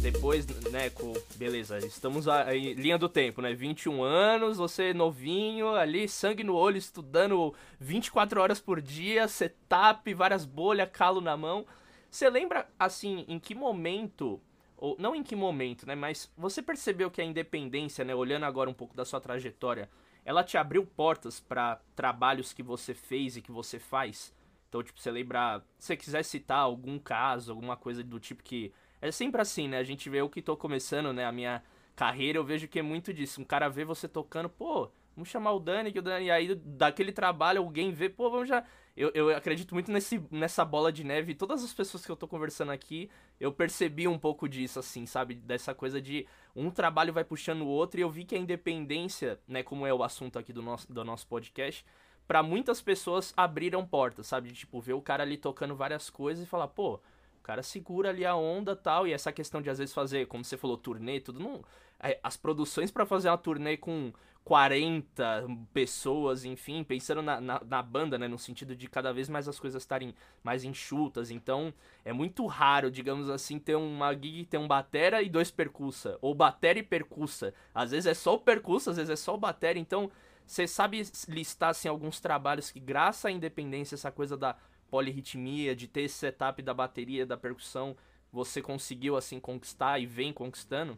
[0.05, 6.07] depois, né, com, beleza, estamos aí, linha do tempo, né, 21 anos, você novinho, ali,
[6.07, 11.65] sangue no olho, estudando 24 horas por dia, setup, várias bolhas, calo na mão.
[12.11, 14.39] Você lembra, assim, em que momento,
[14.77, 18.69] ou não em que momento, né, mas você percebeu que a independência, né, olhando agora
[18.69, 19.89] um pouco da sua trajetória,
[20.23, 24.35] ela te abriu portas para trabalhos que você fez e que você faz?
[24.75, 25.63] Então, tipo, você lembra.
[25.79, 28.73] Se você quiser citar algum caso, alguma coisa do tipo que.
[29.05, 29.77] É sempre assim, né?
[29.77, 31.27] A gente vê o que tô começando, né?
[31.27, 31.63] A minha
[31.95, 33.39] carreira, eu vejo que é muito disso.
[33.39, 36.25] Um cara vê você tocando, pô, vamos chamar o Dani, que o Dani.
[36.25, 38.65] E aí, daquele trabalho, alguém vê, pô, vamos já.
[38.97, 41.33] Eu, eu acredito muito nesse, nessa bola de neve.
[41.33, 45.05] E todas as pessoas que eu tô conversando aqui, eu percebi um pouco disso, assim,
[45.05, 45.35] sabe?
[45.35, 48.01] Dessa coisa de um trabalho vai puxando o outro.
[48.01, 51.05] E eu vi que a independência, né, como é o assunto aqui do nosso, do
[51.05, 51.85] nosso podcast
[52.27, 54.49] para muitas pessoas abriram portas, sabe?
[54.49, 56.99] De, tipo, ver o cara ali tocando várias coisas e falar, pô,
[57.45, 59.07] cara segura ali a onda tal.
[59.07, 61.63] E essa questão de às vezes fazer, como você falou, turnê, tudo não.
[62.01, 64.13] É, as produções para fazer uma turnê com
[64.45, 68.29] 40 pessoas, enfim, pensando na, na, na, banda, né?
[68.29, 71.31] No sentido de cada vez mais as coisas estarem mais enxutas.
[71.31, 71.73] Então,
[72.05, 76.19] é muito raro, digamos assim, ter uma gig, ter um batera e dois percussa.
[76.21, 77.55] Ou batera e percussa.
[77.75, 79.79] Às vezes é só o percussa, às vezes é só o batera.
[79.79, 80.11] Então,
[80.47, 84.57] você sabe listar assim, alguns trabalhos que, graças à independência, essa coisa da
[84.95, 87.97] polirritmia, de ter esse setup da bateria, da percussão,
[88.33, 90.97] você conseguiu assim conquistar e vem conquistando?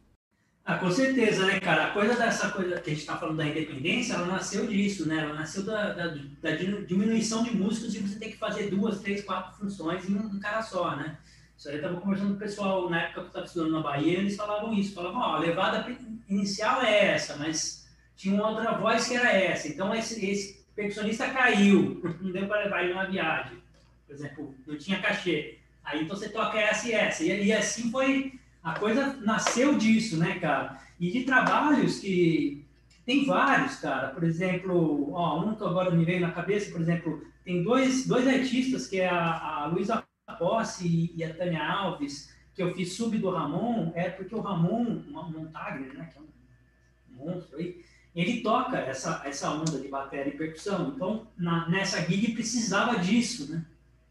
[0.62, 1.86] Ah, com certeza, né, cara?
[1.86, 5.20] A coisa dessa coisa que a gente está falando da independência, ela nasceu disso, né?
[5.20, 6.50] Ela nasceu da, da, da,
[6.86, 10.60] diminuição de músicos e você ter que fazer duas, três, quatro funções em um cara
[10.60, 11.16] só, né?
[11.56, 13.80] Isso aí eu estava conversando com o pessoal na época que eu estava estudando na
[13.80, 15.90] Bahia, eles falavam isso, falavam, ó, a levada
[16.28, 19.68] inicial é essa, mas tinha uma outra voz que era essa.
[19.68, 23.64] Então esse, esse percussionista caiu, não deu para levar ele numa viagem.
[24.06, 25.58] Por exemplo, não tinha cachê.
[25.84, 27.44] Aí então você toca essa e.
[27.44, 30.80] E, assim foi, a coisa nasceu disso, né, cara?
[30.98, 32.64] E de trabalhos que
[33.04, 34.08] tem vários, cara.
[34.08, 38.26] Por exemplo, ó, um que agora me veio na cabeça, por exemplo, tem dois, dois
[38.26, 40.04] artistas, que é a, a Luísa
[40.38, 45.02] Posse e a Tânia Alves, que eu fiz sub do Ramon, é porque o Ramon,
[45.08, 50.36] Montagner, né, que é um monstro aí, ele toca essa, essa onda de bateria e
[50.36, 50.92] percussão.
[50.96, 53.64] Então, na, nessa gig precisava disso, né?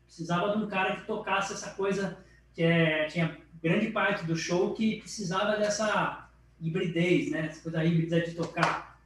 [0.06, 2.18] Precisava de um cara que tocasse essa coisa
[2.54, 6.30] que é, tinha grande parte do show que precisava dessa
[6.62, 7.48] hibridez, né?
[7.48, 9.00] Essa coisa híbrida de tocar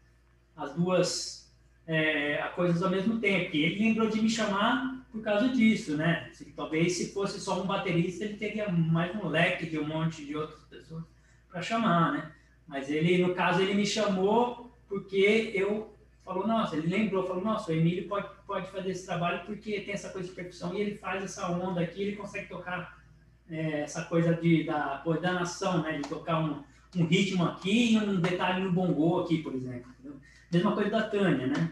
[0.55, 1.51] as duas
[1.87, 3.55] é, coisas ao mesmo tempo.
[3.55, 6.29] E ele lembrou de me chamar por causa disso, né?
[6.33, 10.23] Se, talvez se fosse só um baterista, ele teria mais um leque de um monte
[10.25, 11.03] de outras pessoas
[11.49, 12.31] para chamar, né?
[12.67, 15.91] Mas ele, no caso, ele me chamou porque eu
[16.29, 19.95] falou, nossa, ele lembrou, falou, nossa, o Emílio pode, pode fazer esse trabalho porque tem
[19.95, 22.99] essa coisa de percussão e ele faz essa onda aqui, ele consegue tocar
[23.49, 26.63] é, essa coisa de, da coordenação, né, de tocar um,
[26.95, 29.91] um ritmo aqui e um detalhe no bongô aqui, por exemplo.
[29.99, 30.19] Entendeu?
[30.51, 31.71] Mesma coisa da Tânia, né?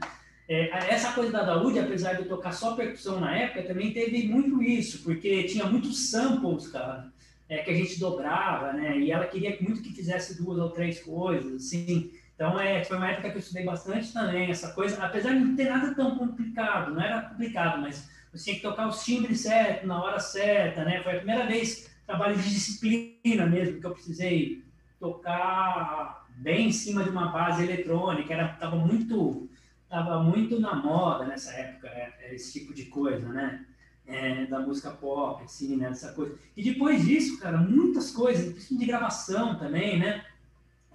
[0.49, 4.27] É, essa coisa da Daúde, apesar de eu tocar só percussão na época, também teve
[4.27, 7.11] muito isso, porque tinha muitos samples, cara,
[7.47, 8.97] é, que a gente dobrava, né?
[8.97, 12.11] E ela queria muito que fizesse duas ou três coisas, assim.
[12.37, 15.55] Então, é, foi uma época que eu estudei bastante também, essa coisa, apesar de não
[15.55, 19.87] ter nada tão complicado, não era complicado, mas você tinha que tocar os timbres certo,
[19.87, 21.01] na hora certa, né?
[21.01, 24.63] Foi a primeira vez trabalho de disciplina mesmo, que eu precisei
[24.99, 29.49] tocar bem em cima de uma base eletrônica, era tava muito
[29.89, 33.65] tava muito na moda nessa época, é, é esse tipo de coisa, né?
[34.05, 35.89] É, da música pop, assim, né?
[35.89, 36.37] Essa coisa.
[36.55, 40.23] E depois disso, cara, muitas coisas, principalmente de gravação também, né?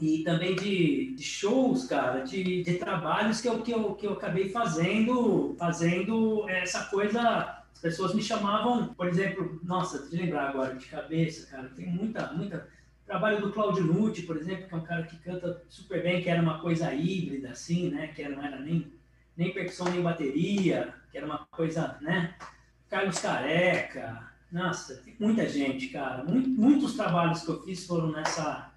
[0.00, 4.14] E também de, de shows, cara, de, de, trabalhos que eu, que, eu, que eu
[4.14, 7.62] acabei fazendo, fazendo essa coisa.
[7.72, 12.33] As pessoas me chamavam, por exemplo, nossa, eu lembrar agora de cabeça, cara, tem muita,
[12.33, 12.68] muita.
[13.07, 16.31] Trabalho do Claudio Nucci, por exemplo, que é um cara que canta super bem, que
[16.31, 18.09] era uma coisa híbrida, assim, né?
[18.09, 18.92] Que não era nem,
[19.37, 22.35] nem percussão nem bateria, que era uma coisa, né?
[22.88, 26.22] Carlos Careca, nossa, tem muita gente, cara.
[26.24, 28.71] Muito, muitos trabalhos que eu fiz foram nessa,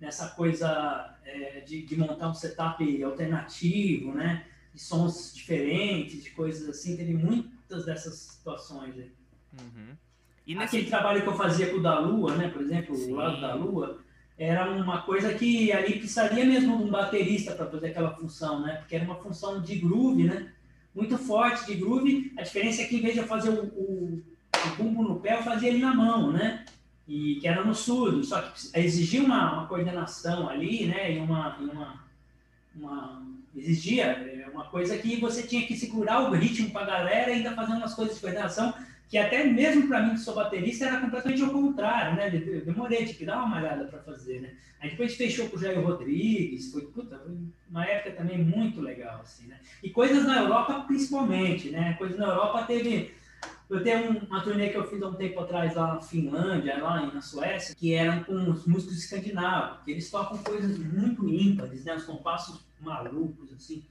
[0.00, 4.46] nessa coisa é, de, de, montar um setup alternativo, né?
[4.72, 6.96] De sons diferentes, de coisas assim.
[6.96, 9.12] Teve muitas dessas situações aí.
[9.58, 9.96] Uhum.
[10.46, 10.76] E nesse...
[10.76, 12.48] Aquele trabalho que eu fazia com o da Lua, né?
[12.48, 13.12] Por exemplo, Sim.
[13.12, 13.98] o lado da Lua,
[14.38, 18.76] era uma coisa que ali precisaria mesmo de um baterista para fazer aquela função, né?
[18.76, 20.52] Porque era uma função de groove, né?
[20.94, 22.32] Muito forte de groove.
[22.38, 25.34] A diferença é que em vez de eu fazer o, o, o bumbo no pé,
[25.34, 26.66] eu fazia ele na mão, né?
[27.08, 31.56] E que era no surdo, só que exigia uma, uma coordenação ali, né, e uma,
[31.56, 32.04] uma,
[32.74, 33.22] uma,
[33.54, 37.34] exigia é, uma coisa que você tinha que segurar o ritmo para a galera e
[37.34, 38.74] ainda fazer umas coisas de coordenação
[39.08, 42.28] que até mesmo para mim que sou baterista era completamente ao contrário, né?
[42.34, 44.54] Eu demorei, tinha que dar uma malhada para fazer, né?
[44.80, 47.36] Aí depois fechou com o Jair Rodrigues, foi, puta, foi
[47.70, 49.58] uma época também muito legal, assim, né?
[49.82, 51.94] E coisas na Europa principalmente, né?
[51.94, 53.14] Coisas na Europa teve
[53.68, 57.12] eu tenho uma turnê que eu fiz há um tempo atrás lá na Finlândia, lá
[57.12, 61.96] na Suécia, que eram com os músicos escandinavos, que eles tocam coisas muito ímpares, né?
[61.96, 63.84] Os compassos malucos, assim.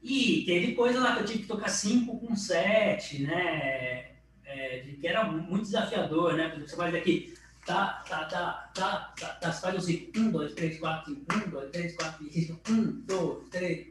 [0.00, 4.12] E teve coisa lá que eu tive que tocar 5 com 7, né?
[4.44, 6.48] É, que era muito desafiador, né?
[6.48, 7.34] Porque você faz aqui,
[7.66, 11.50] tá, tá, tá, tá, tá, tá, você faz assim, 1, 2, 3, 4, 5, 1,
[11.50, 13.86] 2, 3, 4, 5, 1, 2, 3,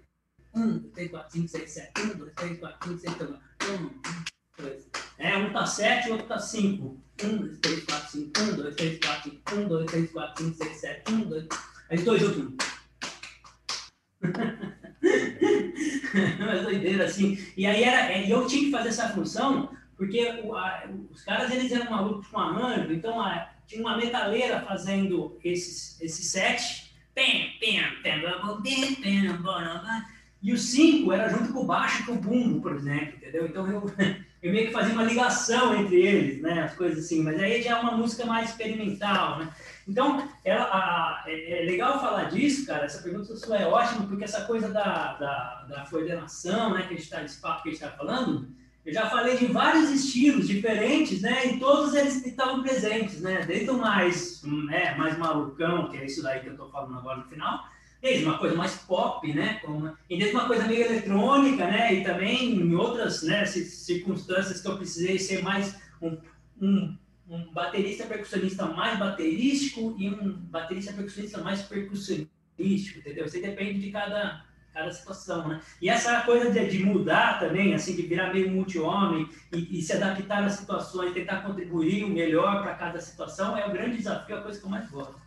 [0.56, 4.63] 1, 2, 3, 4, 5, 6, 7, 1, 2, 3, 4, 5, 6, 7, 1,
[4.63, 7.01] 2, é, um tá 7, o outro tá 5.
[7.23, 8.41] 1, 2, 3, 4, 5.
[8.41, 9.56] 1, 2, 3, 4, 5.
[9.56, 11.12] 1, 2, 3, 4, 5, 6, 7.
[11.12, 11.47] 1, 2.
[11.89, 12.53] Aí dois outros.
[16.39, 17.38] Mas doideira assim.
[17.56, 21.51] E aí era, e eu tinha que fazer essa função, porque o, a, os caras
[21.51, 26.88] eles eram malucos com arranjo, então a, tinha uma metaleira fazendo esses, esses sete.
[30.48, 33.48] E o 5 era junto com o baixo e com o bumbo, por exemplo, entendeu?
[33.48, 33.84] Então eu
[34.42, 37.72] eu meio que fazia uma ligação entre eles, né, as coisas assim, mas aí já
[37.72, 39.54] é uma música mais experimental, né?
[39.86, 44.24] Então, ela, a, é, é, legal falar disso, cara, essa pergunta sua é ótima, porque
[44.24, 47.72] essa coisa da, da, da coordenação, né, que a gente está, esse papo que a
[47.74, 48.48] gente está falando,
[48.86, 53.70] eu já falei de vários estilos diferentes, né, e todos eles estavam presentes, né, desde
[53.70, 57.26] o mais, né, mais malucão, que é isso daí que eu estou falando agora no
[57.26, 57.66] final,
[58.02, 59.60] desde uma coisa mais pop, né?
[59.64, 61.94] Como, e desde uma coisa meio eletrônica, né?
[61.94, 66.18] E também em outras né, circunstâncias que eu precisei ser mais um,
[66.62, 66.98] um,
[67.30, 73.28] um baterista percussionista mais baterístico e um baterista percussionista mais percussionístico, entendeu?
[73.28, 75.62] Você depende de cada, cada situação, né?
[75.82, 79.94] E essa coisa de, de mudar também, assim, de virar meio multi-homem e, e, se
[79.94, 84.42] adaptar às situações, tentar contribuir o melhor para cada situação é o grande desafio, a
[84.42, 85.27] coisa que eu mais gosto.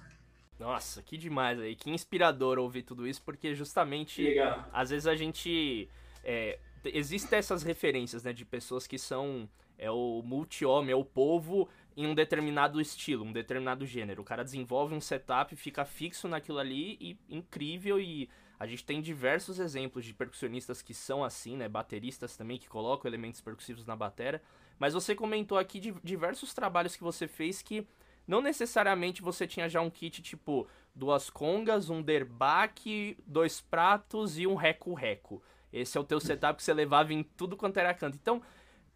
[0.61, 4.68] Nossa, que demais aí, que inspirador ouvir tudo isso, porque justamente Legal.
[4.73, 5.88] às vezes a gente.
[6.23, 11.66] É, existem essas referências, né, de pessoas que são é o multi-homem, é o povo
[11.96, 14.20] em um determinado estilo, um determinado gênero.
[14.20, 19.01] O cara desenvolve um setup, fica fixo naquilo ali e incrível e a gente tem
[19.01, 23.96] diversos exemplos de percussionistas que são assim, né, bateristas também que colocam elementos percussivos na
[23.96, 24.42] bateria.
[24.79, 27.87] Mas você comentou aqui de diversos trabalhos que você fez que
[28.31, 34.47] não necessariamente você tinha já um kit tipo duas congas, um derbaque, dois pratos e
[34.47, 35.43] um reco-reco.
[35.73, 38.16] Esse é o teu setup que você levava em tudo quanto era canto.
[38.16, 38.40] Então,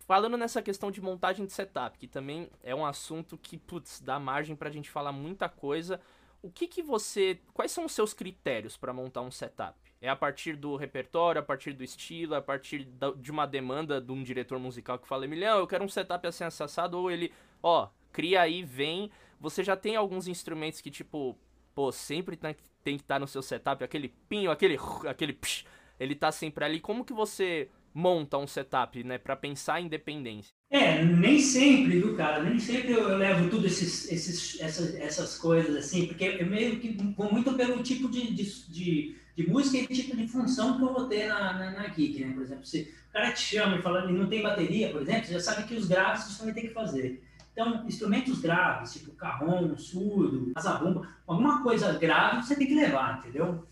[0.06, 4.20] falando nessa questão de montagem de setup, que também é um assunto que, putz, dá
[4.20, 6.00] margem pra gente falar muita coisa.
[6.40, 9.76] O que que você, quais são os seus critérios para montar um setup?
[10.00, 14.12] É a partir do repertório, a partir do estilo, a partir de uma demanda de
[14.12, 17.88] um diretor musical que fala, Emiliano, eu quero um setup assim assado, ou ele, ó,
[18.12, 19.10] cria aí, vem.
[19.40, 21.38] Você já tem alguns instrumentos que, tipo,
[21.74, 25.64] pô, sempre tem, tem que estar tá no seu setup, aquele pinho, aquele, aquele psh,
[25.98, 26.80] ele tá sempre ali.
[26.80, 30.52] Como que você monta um setup, né, para pensar em independência?
[30.68, 32.42] É, nem sempre, viu, cara?
[32.42, 36.88] Nem sempre eu levo tudo esses, esses, essas, essas coisas assim, porque eu meio que
[37.16, 40.92] vou muito pelo tipo de, de, de, de música e tipo de função que eu
[40.92, 42.32] vou ter na, na, na kick, né?
[42.32, 45.34] Por exemplo, se o cara te chama e fala não tem bateria, por exemplo, você
[45.34, 47.22] já sabe que os graves você vai ter que fazer.
[47.54, 53.64] Então, instrumentos graves, tipo carrom, surdo, azabumba, alguma coisa grave você tem que levar, entendeu?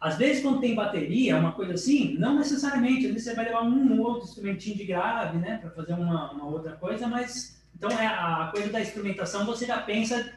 [0.00, 3.62] Às vezes, quando tem bateria, uma coisa assim, não necessariamente, às vezes você vai levar
[3.62, 7.90] um ou outro instrumentinho de grave, né, para fazer uma, uma, outra coisa, mas então
[7.90, 10.32] é a coisa da instrumentação, você já pensa,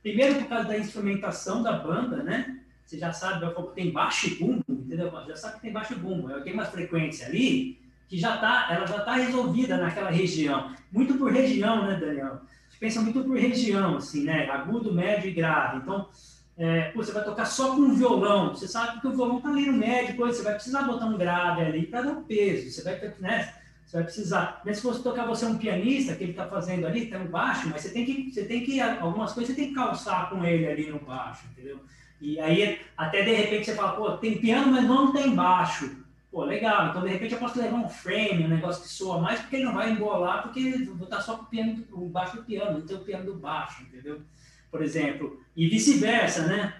[0.00, 4.64] primeiro por causa da instrumentação da banda, né, você já sabe, tem baixo e bumbo,
[4.68, 5.10] entendeu?
[5.26, 8.86] Já sabe que tem baixo e bumbo, tem uma frequência ali que já tá, ela
[8.86, 10.72] já está resolvida naquela região.
[10.92, 12.40] Muito por região, né, Daniel?
[12.68, 14.48] Você pensa muito por região, assim, né?
[14.50, 15.78] Agudo, médio e grave.
[15.78, 16.08] Então,
[16.56, 18.54] é, pô, você vai tocar só com um violão.
[18.54, 21.62] Você sabe que o violão está ali no médio, você vai precisar botar um grave
[21.62, 22.70] ali para dar peso.
[22.70, 23.54] Você vai, né?
[23.84, 24.62] Você vai precisar.
[24.64, 27.26] Mas se você tocar você é um pianista, que ele está fazendo ali, tem um
[27.26, 30.44] baixo, mas você tem que, você tem que, algumas coisas você tem que calçar com
[30.44, 31.80] ele ali no baixo, entendeu?
[32.20, 36.03] E aí, até de repente você fala, pô, tem piano, mas não tem baixo.
[36.34, 36.88] Pô, legal.
[36.88, 39.66] Então, de repente, eu posso levar um frame, um negócio que soa mais, porque ele
[39.66, 42.84] não vai embolar, porque vou estar só com o, piano, o baixo do piano, não
[42.84, 44.20] tem o piano do baixo, entendeu?
[44.68, 45.40] Por exemplo.
[45.56, 46.74] E vice-versa, né?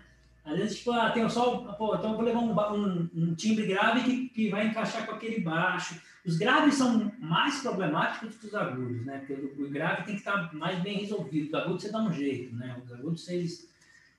[0.45, 1.59] Às vezes, tipo, ah, tem só.
[1.79, 5.14] Pô, então eu vou levar um, um, um, timbre grave que, que vai encaixar com
[5.14, 6.01] aquele baixo.
[6.27, 9.19] Os graves são mais problemáticos que os agudos, né?
[9.19, 11.47] Porque o, o grave tem que estar mais bem resolvido.
[11.47, 12.77] Os agudos você dá um jeito, né?
[12.85, 13.73] Os agudos, eles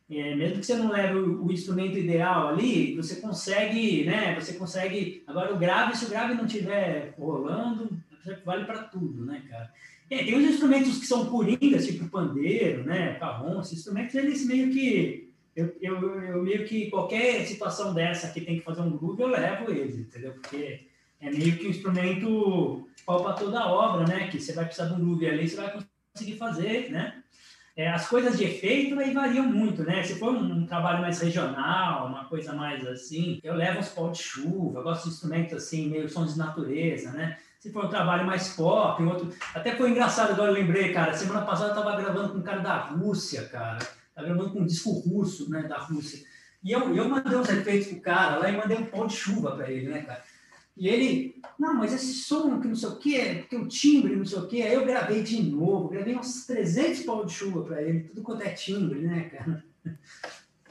[0.10, 4.36] é, mesmo que você não leve o, o, instrumento ideal ali, você consegue, né?
[4.36, 5.24] Você consegue.
[5.26, 7.90] Agora o grave, se o grave não estiver rolando,
[8.46, 9.72] vale para tudo, né, cara?
[10.10, 14.72] É, tem uns instrumentos que são coringas, tipo pandeiro, né, carrom, esses instrumentos, eles meio
[14.72, 19.24] que eu, eu, eu, meio que qualquer situação dessa que tem que fazer um groove,
[19.24, 20.34] eu levo eles, entendeu?
[20.34, 20.88] Porque
[21.20, 24.28] é meio que um instrumento pau para toda a obra, né?
[24.28, 25.80] Que você vai precisar de um groove ali, você vai
[26.14, 27.24] conseguir fazer, né?
[27.76, 30.02] É, as coisas de efeito aí variam muito, né?
[30.02, 34.10] Se for um, um, trabalho mais regional, uma coisa mais assim, eu levo uns pau
[34.10, 37.38] de chuva, gosto de instrumentos assim, meio sons de natureza, né?
[37.60, 39.30] Se for um trabalho mais pop, outro.
[39.54, 41.14] Até foi engraçado, agora eu lembrei, cara.
[41.14, 43.80] Semana passada eu tava gravando com um cara da Rússia, cara.
[44.14, 46.24] Tava gravando com um disco russo, né, da Rússia.
[46.64, 49.56] E eu, eu mandei uns efeitos pro cara lá e mandei um pau de chuva
[49.56, 50.24] para ele, né, cara?
[50.78, 54.26] E ele, não, mas esse som que não sei o quê, porque o timbre não
[54.26, 54.62] sei o quê.
[54.62, 58.42] Aí eu gravei de novo, gravei uns 300 pau de chuva para ele, tudo quanto
[58.42, 59.64] é timbre, né, cara?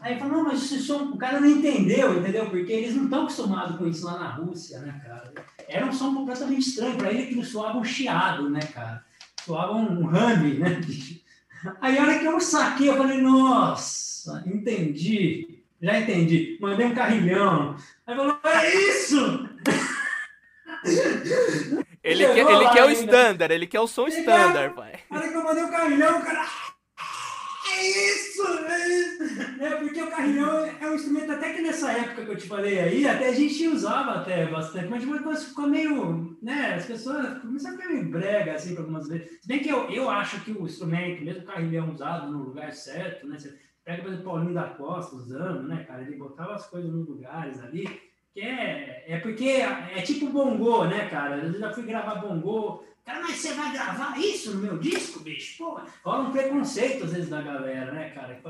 [0.00, 2.50] Aí ele falou, não, mas esse som, o cara não entendeu, entendeu?
[2.50, 5.32] Porque eles não estão acostumados com isso lá na Rússia, né, cara?
[5.66, 9.02] Era um som completamente estranho para ele, que não soava um chiado, né, cara?
[9.42, 10.82] Soava um rame, né?
[11.80, 16.58] Aí a hora que eu saquei, eu falei, nossa, entendi, já entendi.
[16.60, 17.74] Mandei um carrilhão.
[18.06, 19.43] Aí falou, é isso!
[22.02, 24.92] Ele, quer, ele quer o standard, ele quer o som standard, pai.
[25.10, 26.46] Hora que eu mandei o carrilhão, cara.
[27.66, 28.46] É isso!
[28.46, 29.62] É isso!
[29.62, 32.78] É, porque o carrilhão é um instrumento, até que nessa época que eu te falei
[32.78, 36.36] aí, até a gente usava até bastante, mas depois ficou meio.
[36.42, 36.74] né?
[36.74, 39.40] As pessoas começaram a ficar meio brega, assim, algumas vezes.
[39.40, 42.70] Se bem que eu, eu acho que o instrumento, mesmo o carrilhão usado no lugar
[42.72, 43.38] certo, né?
[43.38, 46.02] Você pega, por exemplo, Paulinho da Costa usando, né, cara?
[46.02, 51.36] Ele botava as coisas nos lugares ali é, é porque é, tipo bongô, né, cara?
[51.36, 52.82] Eu já fui gravar bongô.
[53.04, 55.58] Cara, mas você vai gravar isso no meu disco, bicho?
[55.58, 58.40] Pô, rola um preconceito às vezes da galera, né, cara?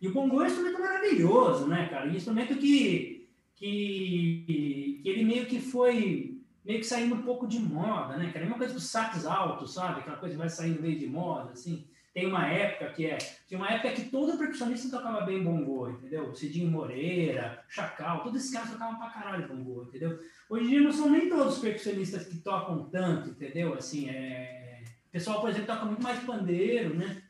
[0.00, 2.06] E o bongô é um instrumento maravilhoso, né, cara?
[2.06, 7.58] Um instrumento que, que, que ele meio que foi meio que saindo um pouco de
[7.58, 8.44] moda, né, cara?
[8.44, 10.00] É uma coisa dos sax altos, sabe?
[10.00, 11.86] Aquela coisa que vai saindo meio de moda, assim.
[12.14, 13.18] Tem uma época que é.
[13.18, 16.32] Tinha uma época que todo percussionista tocava bem bongô, entendeu?
[16.32, 20.20] Cidinho Moreira, Chacal, todos esses caras tocavam pra caralho bongô, entendeu?
[20.48, 23.74] Hoje em dia não são nem todos os percussionistas que tocam tanto, entendeu?
[23.74, 24.84] Assim, é...
[25.08, 27.20] O pessoal, por exemplo, toca muito mais pandeiro, né?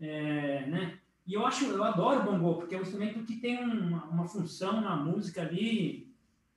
[0.00, 0.98] É, né?
[1.26, 4.80] E eu acho, eu adoro bongô, porque é um instrumento que tem uma, uma função
[4.80, 6.10] na música ali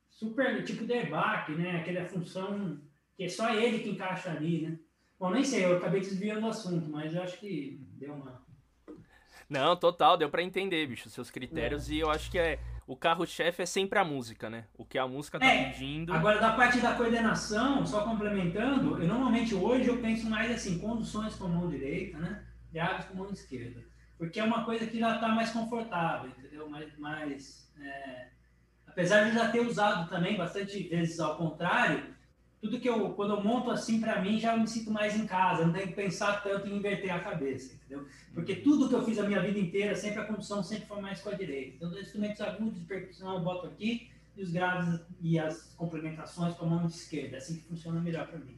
[0.10, 1.82] super, tipo debate, né?
[1.82, 2.80] Aquela função
[3.18, 4.80] que é só ele que encaixa ali, né?
[5.24, 8.42] Bom, nem sei, eu acabei desviando do assunto, mas eu acho que deu uma.
[9.48, 11.90] Não, total, deu para entender, bicho, seus critérios.
[11.90, 11.94] É.
[11.94, 14.66] E eu acho que é o carro-chefe é sempre a música, né?
[14.78, 16.12] O que a música tá é, pedindo.
[16.12, 21.36] Agora, da parte da coordenação, só complementando, eu normalmente hoje eu penso mais assim, conduções
[21.36, 22.44] com a mão direita, né?
[22.74, 23.82] Graves com a mão esquerda.
[24.18, 26.70] Porque é uma coisa que já está mais confortável, entendeu?
[26.70, 28.28] Mais, mais é,
[28.86, 32.13] apesar de já ter usado também bastante vezes ao contrário,
[32.64, 35.66] tudo que eu, quando eu monto assim para mim, já me sinto mais em casa,
[35.66, 38.08] não tenho que pensar tanto em inverter a cabeça, entendeu?
[38.34, 41.20] Porque tudo que eu fiz a minha vida inteira, sempre a condução sempre foi mais
[41.20, 41.76] com a direita.
[41.76, 46.56] Então, os instrumentos agudos de percussão eu boto aqui, e os graves e as complementações
[46.56, 48.58] com a mão esquerda, é assim que funciona melhor para mim.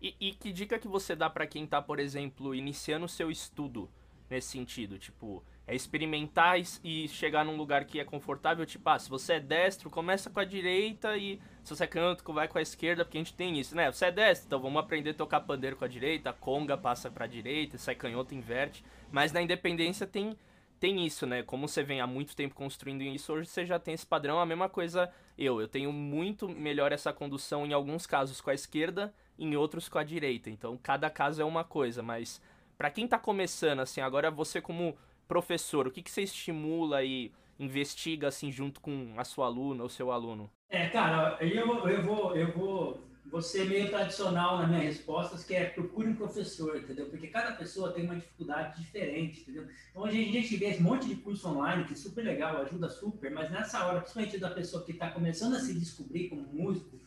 [0.00, 3.32] E, e, que dica que você dá para quem tá, por exemplo, iniciando o seu
[3.32, 3.90] estudo
[4.30, 4.96] nesse sentido?
[4.96, 9.40] Tipo, é experimentar e chegar num lugar que é confortável, tipo, ah, se você é
[9.40, 13.18] destro, começa com a direita e se você é canto, vai com a esquerda, porque
[13.18, 13.90] a gente tem isso, né?
[13.90, 17.10] Você é destro, então vamos aprender a tocar pandeiro com a direita, a conga passa
[17.10, 18.84] pra direita, sai canhoto, inverte.
[19.10, 20.36] Mas na independência tem
[20.80, 21.42] tem isso, né?
[21.42, 24.40] Como você vem há muito tempo construindo isso, hoje você já tem esse padrão.
[24.40, 25.60] A mesma coisa eu.
[25.60, 29.98] Eu tenho muito melhor essa condução em alguns casos com a esquerda, em outros com
[29.98, 30.48] a direita.
[30.48, 32.40] Então, cada caso é uma coisa, mas
[32.78, 34.96] para quem tá começando, assim, agora você como
[35.28, 37.30] professor, o que, que você estimula e
[37.60, 40.50] investiga, assim, junto com a sua aluna ou seu aluno?
[40.68, 42.36] É, cara, eu, eu vou...
[42.36, 47.06] Eu vou vou ser meio tradicional nas minhas respostas, que é procure um professor, entendeu?
[47.06, 49.68] Porque cada pessoa tem uma dificuldade diferente, entendeu?
[49.90, 52.88] Então, hoje a gente vê um monte de curso online, que é super legal, ajuda
[52.88, 56.98] super, mas nessa hora, principalmente da pessoa que está começando a se descobrir como músico,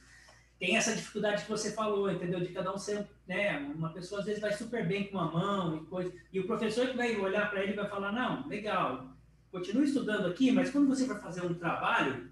[0.57, 2.39] tem essa dificuldade que você falou, entendeu?
[2.39, 3.59] De cada um ser, né?
[3.75, 6.87] Uma pessoa às vezes vai super bem com a mão e coisa, e o professor
[6.87, 9.12] que vai olhar para ele vai falar: não, legal,
[9.53, 12.27] continue estudando aqui, mas quando você for fazer um trabalho,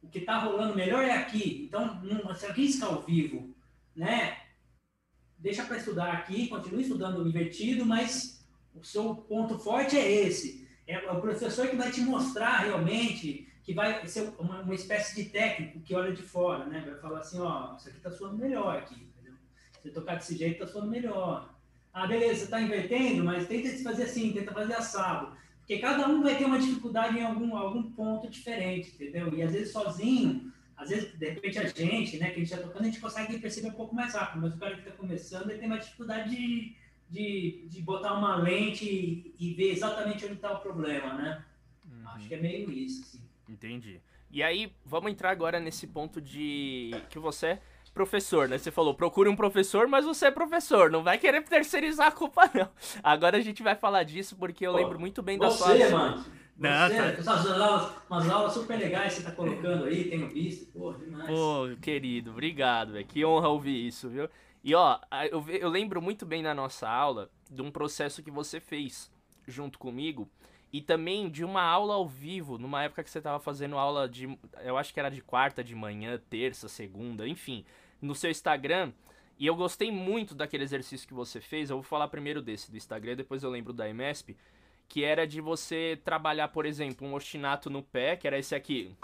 [0.00, 1.64] o que está rolando melhor é aqui.
[1.66, 3.52] Então, não se arrisca ao vivo,
[3.94, 4.38] né?
[5.36, 10.68] Deixa para estudar aqui, continue estudando invertido, mas o seu ponto forte é esse.
[10.86, 15.28] É o professor que vai te mostrar realmente, que vai ser uma, uma espécie de
[15.28, 16.84] técnico que olha de fora, né?
[16.86, 19.34] Vai falar assim, ó, isso aqui está soando melhor aqui, entendeu?
[19.82, 21.52] Se tocar desse jeito, está soando melhor.
[21.92, 25.36] Ah, beleza, você está invertendo, mas tenta fazer assim, tenta fazer assado.
[25.70, 29.32] Porque cada um vai ter uma dificuldade em algum, algum ponto diferente, entendeu?
[29.32, 32.56] E às vezes sozinho, às vezes, de repente, a gente, né, que a gente está
[32.56, 35.48] tocando, a gente consegue perceber um pouco mais rápido, mas o cara que está começando,
[35.48, 36.74] ele tem uma dificuldade de,
[37.08, 41.44] de, de botar uma lente e, e ver exatamente onde está o problema, né?
[41.84, 42.08] Uhum.
[42.08, 43.22] Acho que é meio isso, assim.
[43.48, 44.00] Entendi.
[44.28, 47.60] E aí, vamos entrar agora nesse ponto de que você
[47.92, 48.58] professor, né?
[48.58, 52.50] Você falou, procure um professor, mas você é professor, não vai querer terceirizar a culpa,
[52.54, 52.68] não.
[53.02, 55.68] Agora a gente vai falar disso porque eu lembro muito bem da sua.
[55.68, 56.24] Você, mano.
[56.56, 57.04] Não, você, tá...
[57.06, 61.26] essas aulas, umas aulas super legais que você tá colocando aí, tenho visto, pô, demais.
[61.26, 63.06] Pô, querido, obrigado, velho.
[63.06, 64.28] Que honra ouvir isso, viu?
[64.62, 64.98] E ó,
[65.30, 69.10] eu, eu lembro muito bem na nossa aula de um processo que você fez
[69.48, 70.28] junto comigo
[70.70, 74.38] e também de uma aula ao vivo, numa época que você estava fazendo aula de.
[74.62, 77.64] Eu acho que era de quarta de manhã, terça, segunda, enfim
[78.00, 78.92] no seu Instagram.
[79.38, 81.70] E eu gostei muito daquele exercício que você fez.
[81.70, 84.36] Eu vou falar primeiro desse do Instagram, depois eu lembro da MSP.
[84.88, 88.94] Que era de você trabalhar, por exemplo, um ostinato no pé, que era esse aqui.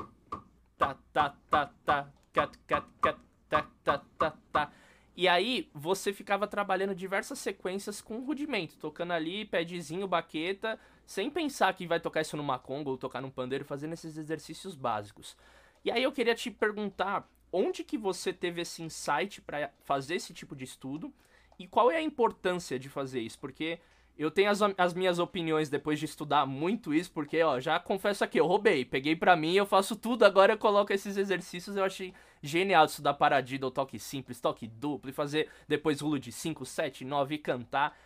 [0.76, 3.18] Tá, tá, tá, tá, cat, cat, cat,
[3.48, 4.72] tá, tá, tá, tá.
[5.16, 11.72] E aí você ficava trabalhando diversas sequências com rudimento, tocando ali, pedzinho, baqueta, sem pensar
[11.72, 15.34] que vai tocar isso numa conga ou tocar num pandeiro, fazendo esses exercícios básicos.
[15.82, 20.32] E aí eu queria te perguntar onde que você teve esse insight para fazer esse
[20.32, 21.12] tipo de estudo
[21.58, 23.38] e qual é a importância de fazer isso?
[23.38, 23.78] Porque
[24.18, 28.24] eu tenho as, as, minhas opiniões depois de estudar muito isso, porque, ó, já confesso
[28.24, 31.84] aqui, eu roubei, peguei pra mim, eu faço tudo, agora eu coloco esses exercícios, eu
[31.84, 37.04] achei genial estudar paradiddle, toque simples, toque duplo, e fazer depois rulo de 5, 7,
[37.04, 37.98] 9 e cantar.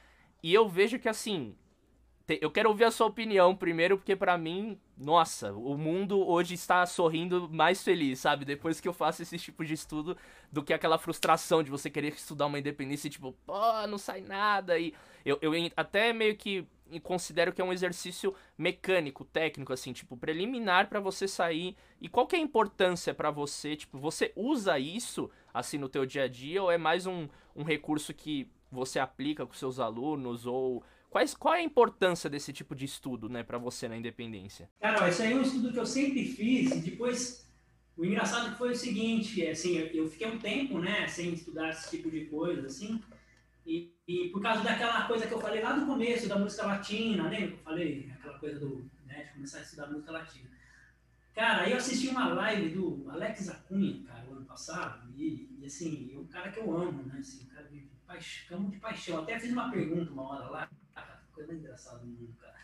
[0.42, 1.54] E eu vejo que, assim,
[2.40, 6.84] eu quero ouvir a sua opinião primeiro, porque para mim, nossa, o mundo hoje está
[6.86, 8.44] sorrindo mais feliz, sabe?
[8.44, 10.16] Depois que eu faço esse tipo de estudo,
[10.52, 14.20] do que aquela frustração de você querer estudar uma independência e tipo, pô, não sai
[14.20, 14.78] nada.
[14.78, 14.92] E
[15.24, 16.66] eu, eu até meio que
[17.02, 21.76] considero que é um exercício mecânico, técnico, assim, tipo, preliminar para você sair.
[22.00, 23.76] E qual que é a importância para você?
[23.76, 27.62] Tipo, você usa isso, assim, no teu dia a dia, ou é mais um, um
[27.62, 32.72] recurso que você aplica com seus alunos, ou Quais, qual é a importância desse tipo
[32.72, 34.70] de estudo, né, para você na independência?
[34.80, 37.50] Cara, isso aí é um estudo que eu sempre fiz e depois
[37.96, 41.90] o engraçado foi o seguinte, é, assim, eu, fiquei um tempo, né, sem estudar esse
[41.90, 43.02] tipo de coisa, assim,
[43.66, 47.28] e, e, por causa daquela coisa que eu falei lá no começo da música latina,
[47.28, 48.10] lembra que eu falei?
[48.14, 50.48] Aquela coisa do, né, de começar a estudar música latina.
[51.34, 55.66] Cara, aí eu assisti uma live do Alex Acunha, cara, o ano passado, e, e
[55.66, 59.18] assim, é um cara que eu amo, né, assim, um cara de paixão, de paixão.
[59.18, 60.70] Até fiz uma pergunta uma hora lá,
[61.40, 62.54] coisa mais engraçada do mundo, cara.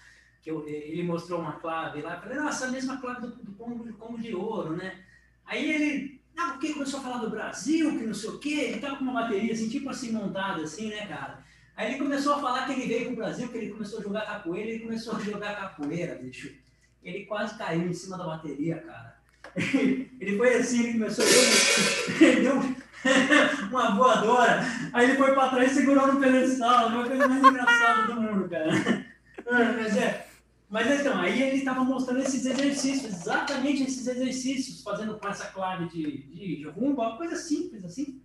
[0.42, 3.92] Que eu, ele mostrou uma clave lá, falei, nossa, a mesma clave do, do combo,
[3.94, 5.04] combo de ouro, né?
[5.44, 8.80] Aí ele, não, porque começou a falar do Brasil, que não sei o quê, ele
[8.80, 11.44] tava com uma bateria assim, tipo assim, montada assim, né, cara?
[11.76, 14.26] Aí ele começou a falar que ele veio pro Brasil, que ele começou a jogar
[14.26, 16.54] capoeira, ele começou a jogar capoeira, bicho.
[17.02, 19.15] Ele quase caiu em cima da bateria, cara.
[20.20, 21.24] Ele foi assim, ele começou,
[22.20, 22.57] ele deu
[23.70, 24.61] uma voadora,
[24.92, 28.48] aí ele foi para trás e segurou no pedestal, uma coisa mais engraçada do mundo,
[28.48, 28.72] cara.
[29.44, 30.26] Mas é,
[30.68, 36.22] mas então, aí ele estava mostrando esses exercícios, exatamente esses exercícios, fazendo essa clave de,
[36.26, 38.20] de, de rumbo, uma coisa simples assim.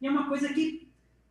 [0.00, 0.88] E é uma coisa que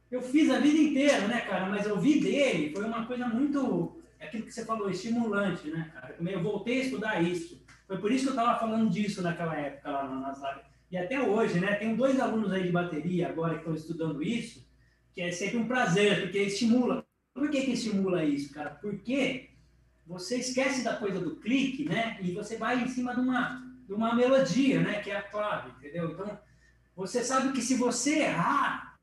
[0.10, 1.68] eu fiz a vida inteira, né, cara?
[1.68, 5.92] Mas eu vi dele, foi uma coisa muito, é aquilo que você falou, estimulante, né,
[5.94, 6.16] cara?
[6.20, 7.62] Eu voltei a estudar isso.
[7.88, 10.68] Foi por isso que eu estava falando disso naquela época lá nas lives.
[10.92, 11.76] E até hoje, né?
[11.76, 14.68] Tenho dois alunos aí de bateria agora que estão estudando isso,
[15.14, 17.06] que é sempre um prazer, porque estimula.
[17.34, 18.72] Por que, que estimula isso, cara?
[18.72, 19.52] Porque
[20.06, 22.18] você esquece da coisa do clique, né?
[22.22, 25.02] E você vai em cima de uma, de uma melodia, né?
[25.02, 26.12] Que é a clave, entendeu?
[26.12, 26.40] Então,
[26.96, 28.98] você sabe que se você errar,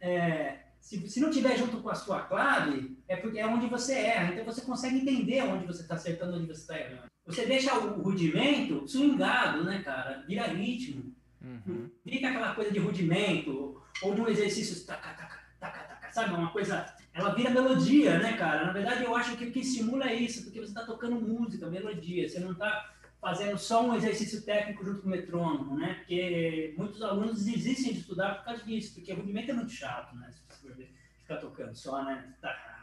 [0.00, 3.94] é, se, se não tiver junto com a sua clave, é porque é onde você
[3.94, 4.32] erra.
[4.32, 7.13] Então, você consegue entender onde você está acertando, onde você está errando.
[7.26, 10.24] Você deixa o rudimento swingado, né, cara?
[10.26, 11.14] Vira ritmo.
[11.40, 11.90] Uhum.
[12.02, 16.34] Fica aquela coisa de rudimento, ou de um exercício taca, taca, taca, taca, sabe?
[16.34, 16.94] Uma coisa.
[17.12, 18.66] Ela vira melodia, né, cara?
[18.66, 21.70] Na verdade, eu acho que o que estimula é isso, porque você está tocando música,
[21.70, 22.28] melodia.
[22.28, 25.94] Você não está fazendo só um exercício técnico junto com o metrônomo, né?
[25.94, 30.14] Porque muitos alunos desistem de estudar por causa disso, porque o rudimento é muito chato,
[30.16, 30.30] né?
[30.30, 30.86] Se você for
[31.20, 32.34] ficar tocando só, né?
[32.42, 32.73] Tá,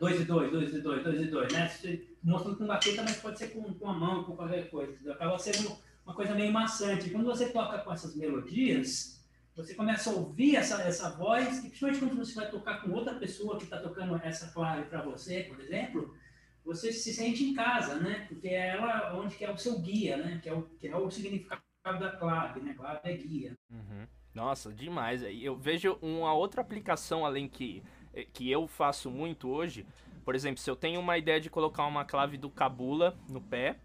[0.00, 1.70] 2 e 2, 2 e 2, 2 e 2, né?
[2.22, 5.12] Mostrando com baqueta, mas pode ser com, com a mão, com qualquer coisa.
[5.12, 7.10] Acaba sendo uma coisa meio maçante.
[7.10, 12.00] Quando você toca com essas melodias, você começa a ouvir essa, essa voz, e principalmente
[12.00, 15.60] quando você vai tocar com outra pessoa que está tocando essa clave para você, por
[15.60, 16.14] exemplo,
[16.64, 18.26] você se sente em casa, né?
[18.28, 20.40] Porque é ela onde que é o seu guia, né?
[20.42, 22.74] Que é o, que é o significado da clave, né?
[22.74, 23.56] Clave é guia.
[23.70, 24.06] Uhum.
[24.34, 25.22] Nossa, demais.
[25.22, 27.82] Eu vejo uma outra aplicação além que
[28.32, 29.86] que eu faço muito hoje,
[30.24, 33.78] por exemplo, se eu tenho uma ideia de colocar uma clave do Kabula no pé,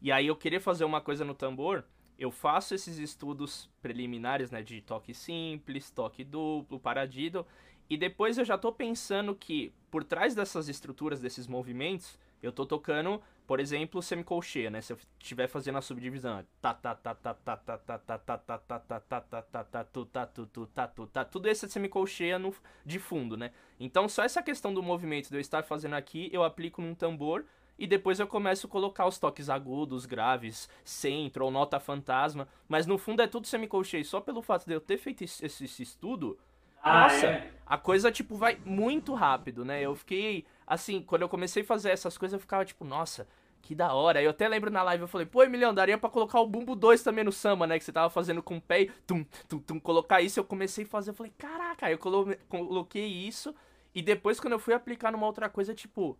[0.00, 1.84] e aí eu querer fazer uma coisa no tambor,
[2.18, 7.46] eu faço esses estudos preliminares, né, de toque simples, toque duplo, paradido,
[7.88, 12.66] e depois eu já estou pensando que por trás dessas estruturas, desses movimentos, eu estou
[12.66, 14.82] tocando por exemplo, semicolcheia, né?
[14.82, 18.18] Se eu estiver fazendo a subdivisão, tá tá tá tá tá tá tá tá tá
[18.18, 21.48] tá tá tá tá tá tá tá tu tá tu tu tá tu tá tudo
[21.48, 23.50] isso é semicolcheia no de fundo, né?
[23.80, 27.42] Então só essa questão do movimento de eu estar fazendo aqui, eu aplico num tambor
[27.78, 32.86] e depois eu começo a colocar os toques agudos, graves, centro ou nota fantasma, mas
[32.86, 36.38] no fundo é tudo semicolcheia, só pelo fato de eu ter feito esse, esse estudo,
[36.84, 39.80] nossa, a coisa tipo vai muito rápido, né?
[39.80, 43.26] Eu fiquei assim, quando eu comecei a fazer essas coisas, eu ficava tipo, nossa,
[43.62, 44.22] que da hora.
[44.22, 47.02] Eu até lembro na live, eu falei, pô, Emiliano, daria pra colocar o Bumbo 2
[47.02, 47.78] também no samba, né?
[47.78, 50.38] Que você tava fazendo com o pé e tum, tum, tum, colocar isso.
[50.38, 53.54] Eu comecei a fazer, eu falei, caraca, eu coloquei isso.
[53.94, 56.18] E depois, quando eu fui aplicar numa outra coisa, tipo,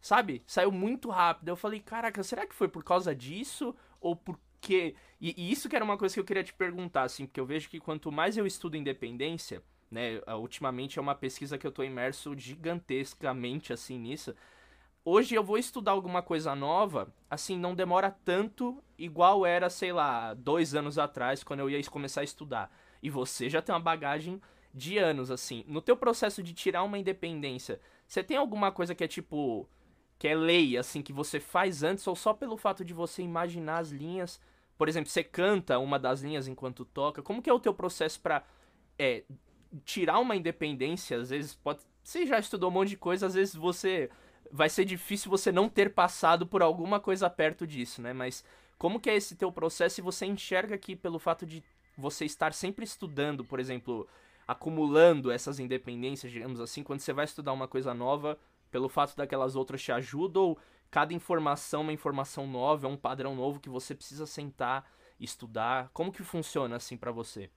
[0.00, 0.42] sabe?
[0.46, 1.48] Saiu muito rápido.
[1.48, 3.74] Eu falei, caraca, será que foi por causa disso?
[4.00, 4.94] Ou porque.
[5.20, 7.46] E, e isso que era uma coisa que eu queria te perguntar, assim, porque eu
[7.46, 10.20] vejo que quanto mais eu estudo independência né?
[10.36, 14.34] Ultimamente é uma pesquisa que eu estou imerso gigantescamente assim nisso.
[15.04, 20.34] Hoje eu vou estudar alguma coisa nova, assim, não demora tanto igual era, sei lá,
[20.34, 22.70] dois anos atrás, quando eu ia começar a estudar.
[23.02, 24.40] E você já tem uma bagagem
[24.74, 25.64] de anos, assim.
[25.66, 29.66] No teu processo de tirar uma independência, você tem alguma coisa que é tipo.
[30.18, 33.78] que é lei, assim, que você faz antes, ou só pelo fato de você imaginar
[33.78, 34.38] as linhas?
[34.76, 37.22] Por exemplo, você canta uma das linhas enquanto toca.
[37.22, 38.44] Como que é o teu processo para
[38.98, 39.24] é,
[39.84, 41.80] tirar uma independência, às vezes pode.
[42.02, 44.10] Você já estudou um monte de coisa, às vezes você.
[44.50, 48.14] Vai ser difícil você não ter passado por alguma coisa perto disso, né?
[48.14, 48.42] Mas
[48.78, 51.62] como que é esse teu processo e você enxerga que pelo fato de
[51.98, 54.08] você estar sempre estudando, por exemplo,
[54.46, 58.38] acumulando essas independências, digamos assim, quando você vai estudar uma coisa nova,
[58.70, 60.58] pelo fato daquelas outras te ajudam, ou
[60.90, 64.90] cada informação é uma informação nova, é um padrão novo que você precisa sentar,
[65.20, 65.90] estudar?
[65.92, 67.50] Como que funciona assim para você?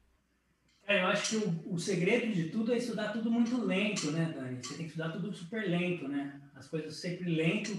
[0.88, 4.34] É, eu acho que o, o segredo de tudo é estudar tudo muito lento, né,
[4.36, 4.58] Dani?
[4.62, 6.42] Você tem que estudar tudo super lento, né?
[6.56, 7.72] As coisas sempre lento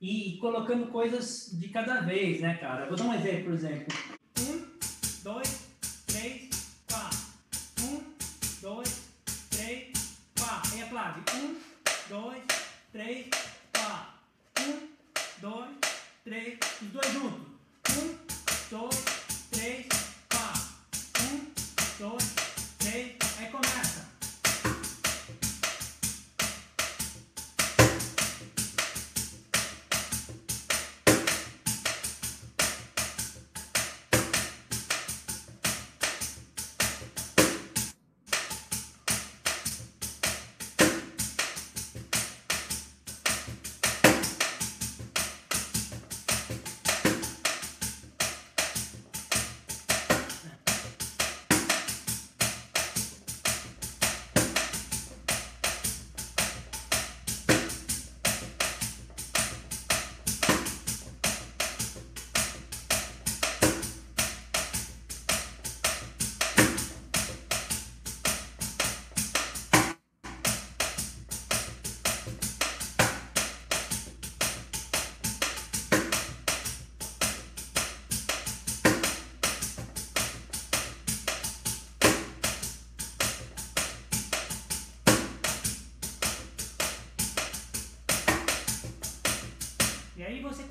[0.00, 2.86] e, e colocando coisas de cada vez, né, cara?
[2.86, 3.86] vou dar um exemplo, por exemplo.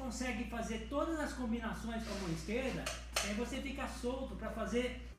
[0.07, 2.85] Consegue fazer todas as combinações com a mão esquerda,
[3.25, 5.16] aí você fica solto para fazer.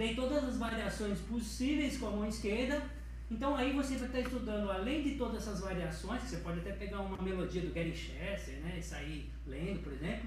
[0.00, 2.80] Estudei todas as variações possíveis com a mão esquerda.
[3.30, 7.00] Então aí você vai estar estudando, além de todas essas variações, você pode até pegar
[7.00, 10.26] uma melodia do Gary Chester, né, e sair lendo, por exemplo,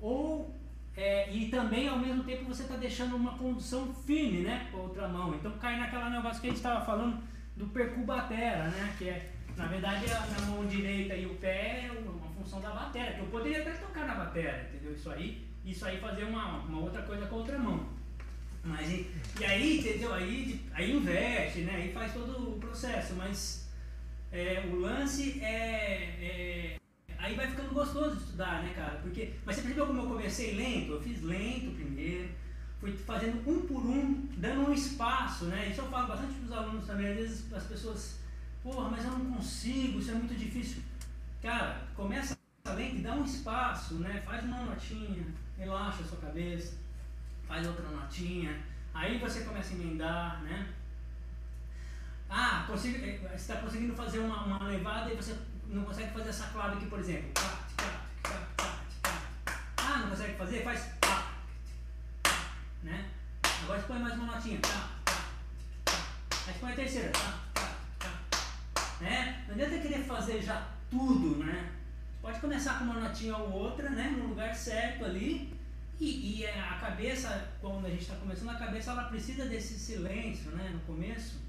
[0.00, 0.52] ou
[0.96, 4.82] é, e também ao mesmo tempo você está deixando uma condução firme, né, com a
[4.82, 5.32] outra mão.
[5.32, 7.22] Então cai naquela negócio que a gente estava falando
[7.56, 12.28] do percubatera, né, que é na verdade a, mão direita e o pé é uma
[12.30, 14.92] função da bateria, que eu poderia até tocar na bateria, entendeu?
[14.92, 17.93] Isso aí, isso aí fazer uma, uma outra coisa com a outra mão.
[18.64, 19.10] Mas, e,
[19.40, 20.12] e aí, entendeu?
[20.14, 21.76] Aí, aí investe, né?
[21.76, 23.68] Aí faz todo o processo, mas
[24.32, 26.76] é, o lance é, é,
[27.18, 28.98] Aí vai ficando gostoso de estudar, né, cara?
[29.02, 30.92] Porque, mas você percebeu como eu comecei lento?
[30.92, 32.28] Eu fiz lento primeiro,
[32.78, 35.68] fui fazendo um por um, dando um espaço, né?
[35.70, 37.08] Isso eu falo bastante para os alunos também.
[37.08, 38.18] Às vezes as pessoas,
[38.62, 40.82] porra, mas eu não consigo, isso é muito difícil.
[41.40, 42.36] Cara, começa
[42.66, 44.22] lento e dá um espaço, né?
[44.26, 45.24] Faz uma notinha,
[45.56, 46.83] relaxa a sua cabeça
[47.46, 50.68] faz outra notinha, aí você começa a emendar, né?
[52.28, 55.36] Ah, consigo, eh, você está conseguindo fazer uma, uma levada e você
[55.68, 57.30] não consegue fazer essa clave aqui, por exemplo.
[59.76, 60.64] Ah, não consegue fazer?
[60.64, 60.90] Faz.
[62.82, 63.10] Né?
[63.62, 64.60] Agora você põe mais uma notinha.
[65.86, 67.12] Aí você põe a terceira.
[69.00, 69.44] Né?
[69.46, 71.70] Não adianta querer fazer já tudo, né?
[72.20, 74.14] Pode começar com uma notinha ou outra, né?
[74.16, 75.54] No lugar certo ali.
[76.00, 80.50] E, e, a cabeça, quando a gente está começando, a cabeça ela precisa desse silêncio
[80.50, 81.40] né, no começo,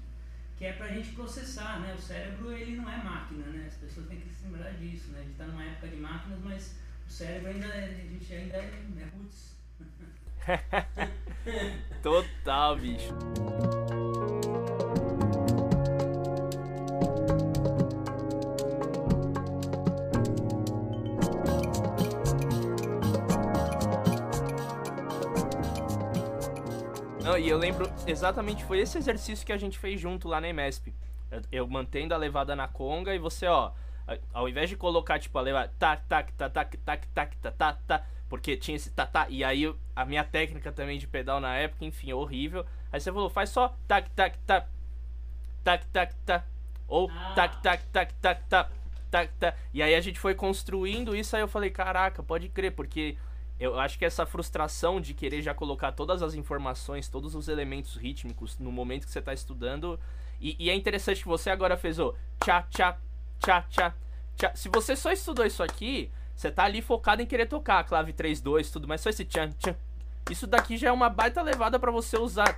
[0.56, 1.80] que é para a gente processar.
[1.80, 1.94] Né?
[1.94, 3.66] O cérebro ele não é máquina, né?
[3.66, 5.10] as pessoas têm que se lembrar disso.
[5.10, 5.18] Né?
[5.18, 6.76] A gente está numa época de máquinas, mas
[7.06, 9.56] o cérebro ainda a gente ainda é, é roots.
[12.02, 13.14] Total, bicho.
[27.38, 30.94] E eu lembro exatamente, foi esse exercício que a gente fez junto lá na EMESP.
[31.30, 33.72] Eu, eu mantendo a levada na conga e você, ó,
[34.32, 37.82] ao invés de colocar, tipo, a levada tac, tac, tac, tac, tac, tac, tac, tac,
[37.86, 41.54] tac, porque tinha esse tá, tá, e aí a minha técnica também de pedal na
[41.56, 42.64] época, enfim, horrível.
[42.90, 44.66] Aí você falou, faz só tac, tac, tac,
[45.62, 46.44] tac, tac, tac,
[46.88, 48.70] ou tac, tac, tac, tac, tac,
[49.10, 49.58] tac, tac.
[49.74, 53.18] E aí a gente foi construindo isso, aí eu falei, caraca, pode crer, porque
[53.58, 57.96] eu acho que essa frustração de querer já colocar todas as informações, todos os elementos
[57.96, 59.98] rítmicos no momento que você está estudando.
[60.38, 62.98] E, e, é interessante que você agora fez o tchá, tchá,
[63.40, 63.94] tchá, tchá,
[64.36, 64.52] tchá.
[64.54, 68.12] Se você só estudou isso aqui, você tá ali focado em querer tocar a clave
[68.12, 69.74] 3, 2, tudo, mas só esse tchan, tchan.
[70.30, 72.54] Isso daqui já é uma baita levada para você usar.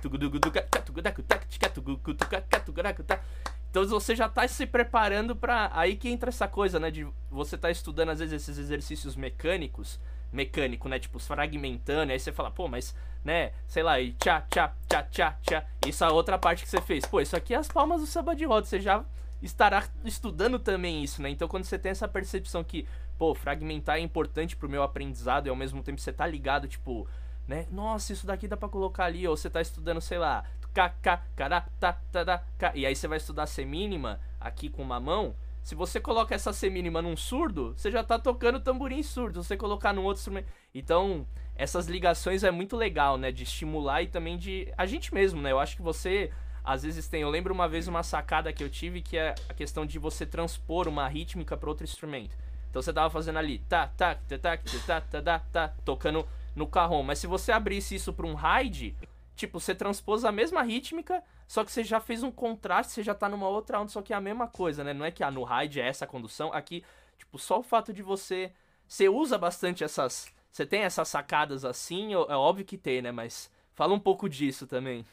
[3.69, 7.57] Então você já tá se preparando para aí que entra essa coisa, né, de você
[7.57, 9.99] tá estudando às vezes esses exercícios mecânicos
[10.31, 10.99] mecânico, né?
[10.99, 12.11] Tipo, fragmentando.
[12.11, 13.51] Aí você fala, pô, mas, né?
[13.67, 15.65] Sei lá, e tchá, tchá, tchá, tchá, tchá.
[15.85, 17.05] Isso é a outra parte que você fez.
[17.05, 18.65] Pô, isso aqui é as palmas do samba de roda.
[18.65, 19.03] Você já
[19.41, 21.29] estará estudando também isso, né?
[21.29, 25.49] Então, quando você tem essa percepção que, pô, fragmentar é importante pro meu aprendizado e
[25.49, 27.07] ao mesmo tempo você tá ligado, tipo,
[27.47, 27.65] né?
[27.71, 29.27] Nossa, isso daqui dá pra colocar ali.
[29.27, 32.25] Ou você tá estudando, sei lá, k, k, cará, tá, tá,
[32.57, 32.71] tá.
[32.75, 37.01] E aí você vai estudar semínima aqui com uma mão se você coloca essa semínima
[37.01, 39.41] num surdo, você já tá tocando tamborim surdo.
[39.41, 40.47] Se você colocar num outro instrumento.
[40.73, 43.31] Então, essas ligações é muito legal, né?
[43.31, 44.71] De estimular e também de.
[44.77, 45.51] A gente mesmo, né?
[45.51, 46.31] Eu acho que você.
[46.63, 47.21] Às vezes tem.
[47.21, 50.25] Eu lembro uma vez uma sacada que eu tive que é a questão de você
[50.25, 52.35] transpor uma rítmica para outro instrumento.
[52.69, 56.67] Então você tava fazendo ali, tá, tá, tá, tá, tá, tá, tá, tá, tocando no
[56.67, 57.01] carrom.
[57.01, 58.95] Mas se você abrisse isso para um ride,
[59.35, 63.15] tipo, você transpôs a mesma rítmica, só que você já fez um contraste, você já
[63.15, 64.93] tá numa outra onda, só que é a mesma coisa, né?
[64.93, 66.83] Não é que ah, no ride é essa condução, aqui,
[67.17, 68.53] tipo, só o fato de você
[68.87, 70.31] Você usa bastante essas.
[70.51, 72.13] Você tem essas sacadas assim?
[72.13, 73.11] É óbvio que tem, né?
[73.11, 75.03] Mas fala um pouco disso também.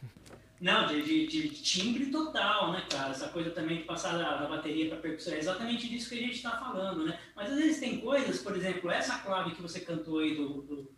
[0.60, 3.12] Não, de, de, de, timbre total, né, cara?
[3.12, 5.32] Essa coisa também de passar da, da bateria para percussão.
[5.32, 7.18] É exatamente disso que a gente está falando, né?
[7.34, 10.62] Mas às vezes tem coisas, por exemplo, essa clave que você cantou aí do.
[10.62, 10.95] do...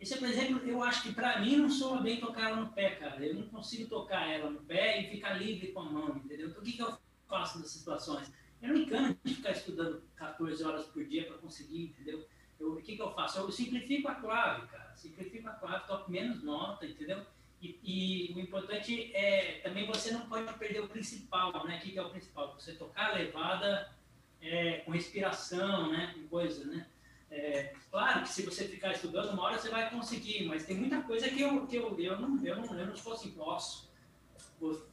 [0.00, 2.90] Isso, por exemplo, eu acho que para mim não soa bem tocar ela no pé,
[2.96, 3.24] cara.
[3.24, 6.48] Eu não consigo tocar ela no pé e ficar livre com a mão, entendeu?
[6.48, 6.98] Então o que, que eu
[7.28, 8.32] faço nessas situações?
[8.62, 12.26] Eu não me encano de ficar estudando 14 horas por dia para conseguir, entendeu?
[12.58, 13.38] Eu, o que, que eu faço?
[13.38, 14.94] Eu simplifico a clave, cara.
[14.96, 17.24] Simplifico a clave, toco menos nota, entendeu?
[17.60, 21.76] E, e, o importante é também você não pode perder o principal, né?
[21.76, 22.54] O que, que é o principal?
[22.54, 23.92] Você tocar a levada
[24.40, 26.14] é, com respiração, né?
[26.14, 26.86] Com coisa, né?
[27.30, 31.00] É, claro que se você ficar estudando, uma hora você vai conseguir, mas tem muita
[31.02, 33.56] coisa que eu, que eu, eu, não, eu, não, eu não sou assim, vou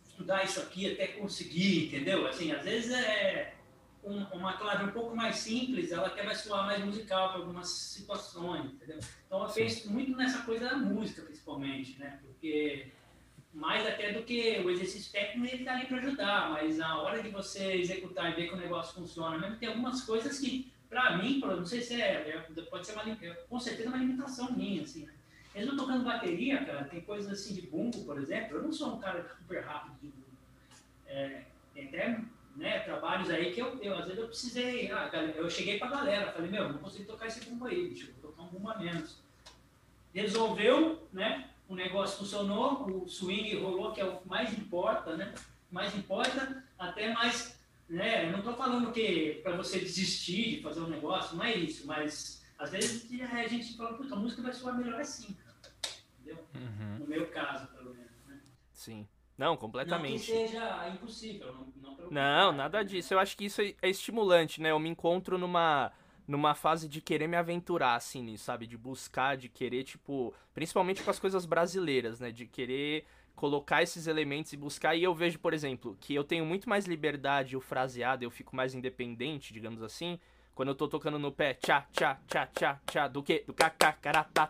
[0.07, 2.27] estudar isso aqui até conseguir, entendeu?
[2.27, 3.55] Assim, às vezes é,
[4.03, 7.69] um, uma clave um pouco mais simples, ela até vai soar mais musical para algumas
[7.69, 8.99] situações, entendeu?
[9.25, 12.19] Então eu penso muito nessa coisa da música, principalmente, né?
[12.23, 12.91] Porque
[13.53, 17.21] mais até do que o exercício técnico ele está ali para ajudar, mas na hora
[17.21, 21.17] de você executar e ver que o negócio funciona, mesmo tem algumas coisas que, para
[21.17, 23.03] mim, não sei se é, é, pode ser uma,
[23.49, 25.13] com certeza uma limitação minha, assim, né?
[25.53, 28.99] Mesmo tocando bateria, cara, tem coisas assim de bumbo, por exemplo, eu não sou um
[28.99, 30.27] cara super rápido de bumbo.
[31.07, 31.41] É,
[31.73, 32.21] tem até
[32.57, 36.31] né, trabalhos aí que eu, eu, às vezes eu precisei, ah, eu cheguei pra galera,
[36.31, 39.19] falei, meu, não consigo tocar esse bumbo aí, vou tocar um bumbo a menos.
[40.13, 45.33] Resolveu, né, o negócio funcionou, o swing rolou, que é o mais importa, né,
[45.71, 47.56] mais importa, até mais,
[47.89, 51.55] né, eu não tô falando que para você desistir de fazer um negócio, não é
[51.55, 55.38] isso, mas às vezes a gente fala, puta, a música vai soar melhor assim,
[56.19, 56.43] entendeu?
[56.55, 56.99] Uhum.
[56.99, 58.41] No meu caso, pelo menos, né.
[58.73, 59.07] Sim.
[59.38, 60.31] Não, completamente.
[60.31, 63.13] Não que seja impossível, não, não, não nada disso.
[63.13, 64.71] Eu acho que isso é, é estimulante, né?
[64.71, 65.91] Eu me encontro numa
[66.27, 68.67] numa fase de querer me aventurar, assim, nisso, sabe?
[68.67, 72.31] De buscar, de querer, tipo, principalmente com as coisas brasileiras, né?
[72.31, 73.05] De querer
[73.38, 74.95] colocar esses elementos e buscar.
[74.95, 78.53] E eu vejo, por exemplo, que eu tenho muito mais liberdade, o fraseado, eu fico
[78.55, 80.19] mais independente, digamos assim,
[80.55, 83.43] quando eu tô tocando no pé, tchá, tchá, tchá, tchá, tchá, do que?
[83.45, 84.49] Do cacacaratá,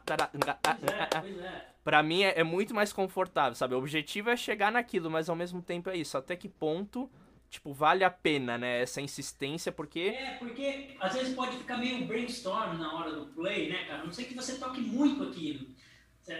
[1.83, 3.75] Pra mim é, é, muito mais confortável, sabe?
[3.75, 6.17] O objetivo é chegar naquilo, mas ao mesmo tempo é isso.
[6.17, 7.09] Até que ponto,
[7.49, 8.81] tipo, vale a pena, né?
[8.81, 10.15] Essa insistência, porque.
[10.17, 14.05] É, porque às vezes pode ficar meio brainstorm na hora do play, né, cara?
[14.05, 15.67] Não sei que você toque muito aquilo.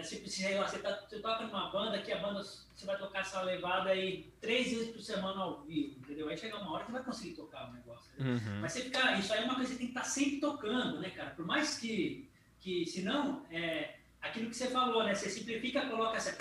[0.04, 3.40] Se, lá, você, tá, você toca numa banda que a banda você vai tocar essa
[3.40, 6.28] levada aí três vezes por semana ao vivo, entendeu?
[6.28, 8.10] Aí chega uma hora que você vai conseguir tocar o negócio.
[8.18, 8.60] Uhum.
[8.60, 11.00] Mas você ficar, isso aí é uma coisa que tem que estar tá sempre tocando,
[11.00, 11.30] né, cara?
[11.30, 12.28] Por mais que,
[12.60, 15.14] que se não, é, aquilo que você falou, né?
[15.14, 16.36] Você simplifica, coloca essa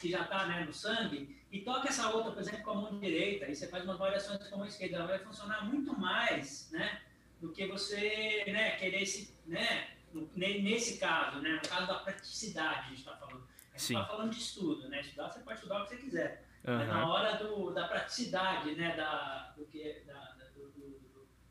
[0.00, 2.98] que já está né, no sangue e toca essa outra, por exemplo, com a mão
[2.98, 6.68] direita, e você faz umas variações com a mão esquerda, ela vai funcionar muito mais,
[6.72, 7.00] né?
[7.40, 9.93] Do que você, né, querer esse, né?
[10.36, 13.46] Nesse caso, né, no caso da praticidade, a gente está falando.
[13.72, 15.00] A gente está falando de estudo, né?
[15.00, 16.46] Estudar, você pode estudar o que você quiser.
[16.64, 16.76] Uhum.
[16.78, 21.00] Mas na hora do, da praticidade, né, da, do, que, da, do, do,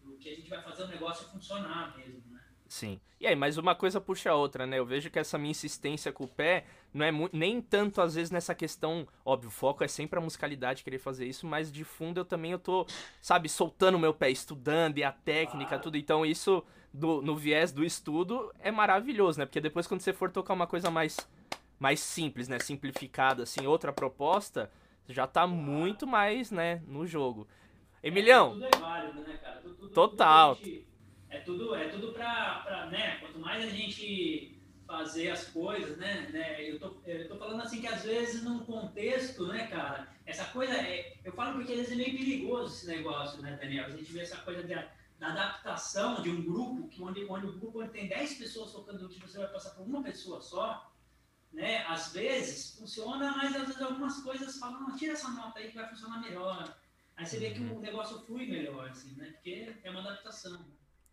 [0.04, 2.42] do, que a gente vai fazer o negócio funcionar mesmo, né?
[2.68, 3.00] Sim.
[3.20, 4.80] E aí, mas uma coisa puxa a outra, né?
[4.80, 8.32] Eu vejo que essa minha insistência com o pé não é nem tanto, às vezes,
[8.32, 9.08] nessa questão.
[9.24, 12.52] Óbvio, o foco é sempre a musicalidade, querer fazer isso, mas de fundo eu também
[12.52, 12.88] eu tô,
[13.22, 15.98] sabe, soltando o meu pé, estudando e a técnica, tudo.
[15.98, 16.64] Então isso
[16.94, 19.46] do, no viés do estudo é maravilhoso, né?
[19.46, 21.18] Porque depois quando você for tocar uma coisa mais,
[21.80, 22.60] mais simples, né?
[22.60, 24.72] Simplificada, assim, outra proposta,
[25.10, 27.48] já tá muito mais, né, no jogo.
[28.02, 28.50] Emilhão.
[28.50, 29.62] É, tudo é válido, né, cara?
[29.62, 30.56] Tudo, tudo, total.
[30.56, 30.88] Tudo gente,
[31.30, 33.18] é tudo, é tudo pra, pra, né?
[33.22, 36.30] Quanto mais a gente fazer as coisas, né?
[36.32, 40.08] né eu, tô, eu tô falando assim que às vezes num contexto, né, cara?
[40.26, 41.16] Essa coisa é.
[41.24, 43.86] Eu falo porque às vezes é meio perigoso esse negócio, né, Daniel?
[43.86, 44.74] A gente vê essa coisa de
[45.24, 49.08] da adaptação de um grupo, que onde, onde o grupo onde tem 10 pessoas tocando
[49.08, 50.92] que você vai passar por uma pessoa só,
[51.52, 51.86] né?
[51.86, 55.76] Às vezes funciona, mas às vezes algumas coisas falam, não, tira essa nota aí que
[55.76, 56.78] vai funcionar melhor.
[57.16, 57.80] Aí você vê que o uhum.
[57.80, 59.32] negócio flui melhor, assim, né?
[59.32, 60.66] Porque é uma adaptação.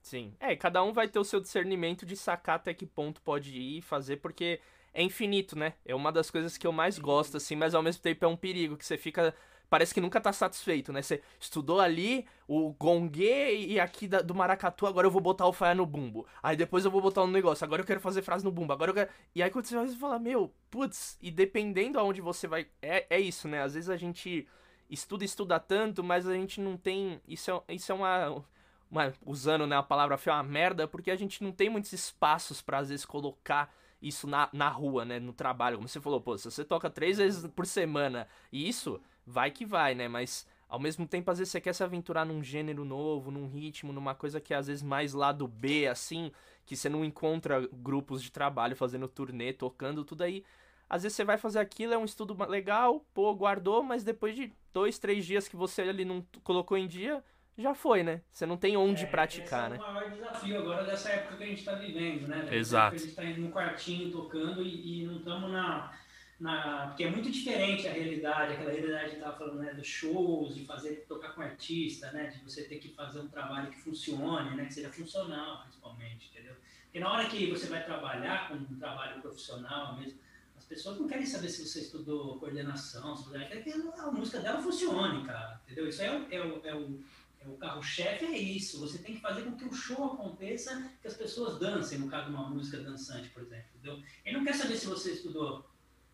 [0.03, 0.35] Sim.
[0.41, 3.79] É, cada um vai ter o seu discernimento de sacar até que ponto pode ir
[3.79, 4.61] e fazer, porque
[4.93, 5.75] é infinito, né?
[5.85, 8.37] É uma das coisas que eu mais gosto, assim, mas ao mesmo tempo é um
[8.37, 9.35] perigo, que você fica
[9.71, 11.01] parece que nunca tá satisfeito, né?
[11.01, 13.25] Você estudou ali o gongue
[13.69, 16.27] e aqui da, do maracatu, agora eu vou botar o faia no bumbo.
[16.43, 18.91] Aí depois eu vou botar um negócio, agora eu quero fazer frase no bumbo, agora
[18.91, 19.11] eu quero...
[19.33, 22.67] E aí quando você vai falar, meu, putz, e dependendo aonde você vai...
[22.83, 23.63] É, é isso, né?
[23.63, 24.47] Às vezes a gente
[24.91, 27.21] estuda estuda tanto, mas a gente não tem...
[27.27, 28.45] Isso é, isso é uma...
[28.91, 32.61] uma usando né, a palavra feia, uma merda, porque a gente não tem muitos espaços
[32.61, 35.21] para às vezes colocar isso na, na rua, né?
[35.21, 35.77] No trabalho.
[35.77, 39.01] Como você falou, pô, se você toca três vezes por semana e isso
[39.31, 40.09] vai que vai, né?
[40.09, 43.93] Mas Ao mesmo tempo, às vezes você quer se aventurar num gênero novo, num ritmo,
[43.93, 46.31] numa coisa que é, às vezes mais lado B, assim,
[46.65, 50.45] que você não encontra grupos de trabalho fazendo turnê, tocando, tudo aí.
[50.89, 54.53] Às vezes você vai fazer aquilo, é um estudo legal, pô, guardou, mas depois de
[54.73, 57.23] dois, três dias que você ali não colocou em dia,
[57.59, 58.23] já foi, né?
[58.31, 59.85] Você não tem onde é, praticar, esse né?
[59.85, 62.49] é o maior desafio agora dessa época que a gente está vivendo, né?
[62.53, 62.95] Exato.
[62.95, 65.93] A gente está indo no quartinho tocando e, e não estamos na,
[66.41, 66.89] na.
[66.89, 69.75] Porque é muito diferente a realidade, aquela realidade que estava falando, né?
[69.75, 72.29] Dos shows, de fazer, tocar com artista, né?
[72.29, 74.65] De você ter que fazer um trabalho que funcione, né?
[74.65, 76.57] Que seja funcional, principalmente, entendeu?
[76.85, 80.19] Porque na hora que você vai trabalhar com um trabalho profissional mesmo,
[80.57, 84.41] as pessoas não querem saber se você estudou coordenação, se você quer que a música
[84.41, 85.89] dela funcione, cara, entendeu?
[85.89, 87.01] Isso é o, é o, é o
[87.41, 88.79] é o carro-chefe é isso.
[88.81, 92.27] Você tem que fazer com que o show aconteça, que as pessoas dancem, no caso
[92.27, 93.65] de uma música dançante, por exemplo.
[93.77, 94.03] Entendeu?
[94.25, 95.65] Ele não quer saber se você estudou,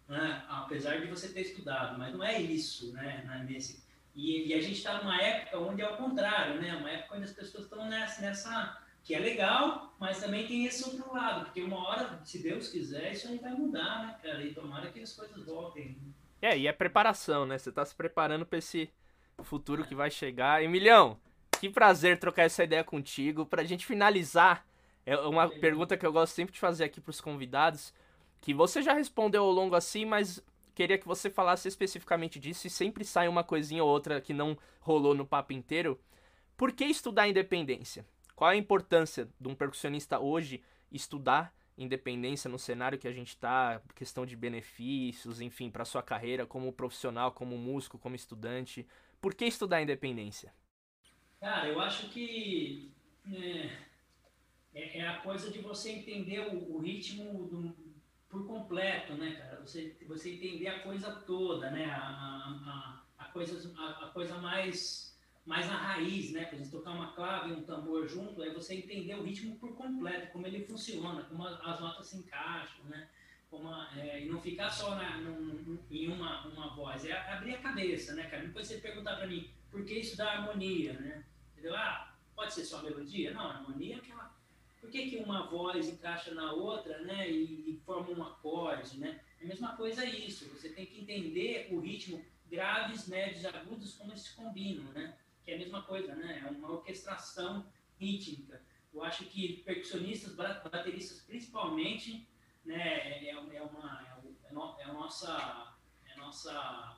[0.09, 0.45] né?
[0.49, 3.25] apesar de você ter estudado, mas não é isso, né?
[3.33, 3.85] É nesse.
[4.15, 6.75] E, e a gente está numa época onde é o contrário, né?
[6.75, 10.83] Uma época onde as pessoas estão nessa, nessa que é legal, mas também tem esse
[10.85, 14.43] outro lado, porque uma hora, se Deus quiser, isso aí vai mudar, né, cara?
[14.43, 15.97] E tomara que as coisas voltem.
[16.43, 17.57] É, e é preparação, né?
[17.57, 18.91] Você está se preparando para esse
[19.45, 20.63] futuro que vai chegar.
[20.63, 21.21] Emilhão,
[21.61, 23.47] que prazer trocar essa ideia contigo.
[23.47, 24.67] Pra gente finalizar,
[25.05, 27.95] é uma pergunta que eu gosto sempre de fazer aqui pros convidados,
[28.47, 30.41] que você já respondeu ao longo assim, mas
[30.73, 34.57] queria que você falasse especificamente disso e sempre sai uma coisinha ou outra que não
[34.79, 36.01] rolou no papo inteiro.
[36.57, 38.07] Por que estudar independência?
[38.37, 43.83] Qual a importância de um percussionista hoje estudar independência no cenário que a gente está,
[43.97, 48.87] questão de benefícios, enfim, para sua carreira como profissional, como músico, como estudante?
[49.21, 50.55] Por que estudar independência?
[51.41, 52.93] Cara, eu acho que
[53.29, 53.71] é,
[54.73, 57.86] é, é a coisa de você entender o, o ritmo do,
[58.37, 59.61] por completo, né, cara?
[59.61, 61.87] Você, você entender a coisa toda, né?
[61.87, 65.07] A, a, a, coisa, a, a coisa mais
[65.47, 66.45] mais na raiz, né?
[66.47, 69.77] Por exemplo, tocar uma clave e um tambor junto, aí você entender o ritmo por
[69.77, 73.09] completo, como ele funciona, como as notas se encaixam, né?
[73.49, 77.55] Como a, é, e não ficar só na, num, em uma, uma voz, é abrir
[77.55, 78.45] a cabeça, né, cara?
[78.45, 81.25] Depois você perguntar para mim, por que isso da harmonia, né?
[81.53, 81.77] Entendeu?
[81.77, 83.33] Ah, pode ser só melodia?
[83.33, 84.26] Não, harmonia é aquela...
[84.87, 87.29] Por que, que uma voz encaixa na outra, né?
[87.29, 89.21] E, e forma um acorde, né?
[89.41, 94.13] É a mesma coisa isso, você tem que entender o ritmo graves, médios, agudos, como
[94.13, 95.19] eles se combinam, né?
[95.45, 96.41] Que é a mesma coisa, né?
[96.47, 97.67] É uma orquestração
[97.99, 98.63] rítmica.
[98.95, 102.25] Eu acho que percussionistas, bateristas principalmente,
[102.65, 105.75] né, é, é, uma, é, é, no, é a nossa,
[106.07, 106.97] é a nossa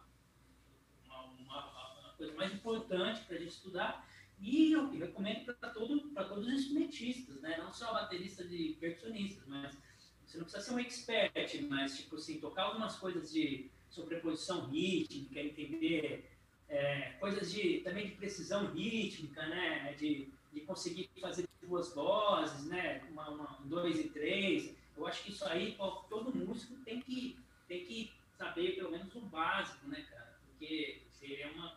[1.06, 4.06] uma, uma, uma coisa mais importante para a gente estudar.
[4.40, 7.56] E eu recomendo para todo, todos os instrumentistas, né?
[7.58, 9.76] não só bateristas e percussionistas, mas
[10.24, 15.40] você não precisa ser um expert, mas tipo assim, tocar algumas coisas de sobreposição rítmica,
[15.40, 16.30] entender
[16.68, 19.94] é, coisas de, também de precisão rítmica, né?
[19.94, 23.02] de, de conseguir fazer duas vozes, né?
[23.10, 24.76] uma, uma, um dois e três.
[24.96, 25.76] Eu acho que isso aí
[26.08, 27.36] todo músico tem que,
[27.66, 30.38] tem que saber pelo menos o básico, né, cara?
[30.46, 31.76] Porque seria uma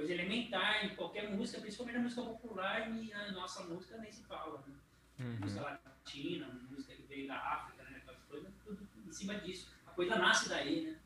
[0.00, 4.22] coisa elementar em qualquer música, principalmente na música popular e na nossa música nem se
[4.24, 4.74] fala, né?
[5.18, 5.36] Uhum.
[5.40, 7.98] Música latina, música que veio da África, né?
[7.98, 9.70] Aquelas coisas, tudo em cima disso.
[9.86, 10.96] A coisa nasce daí, né?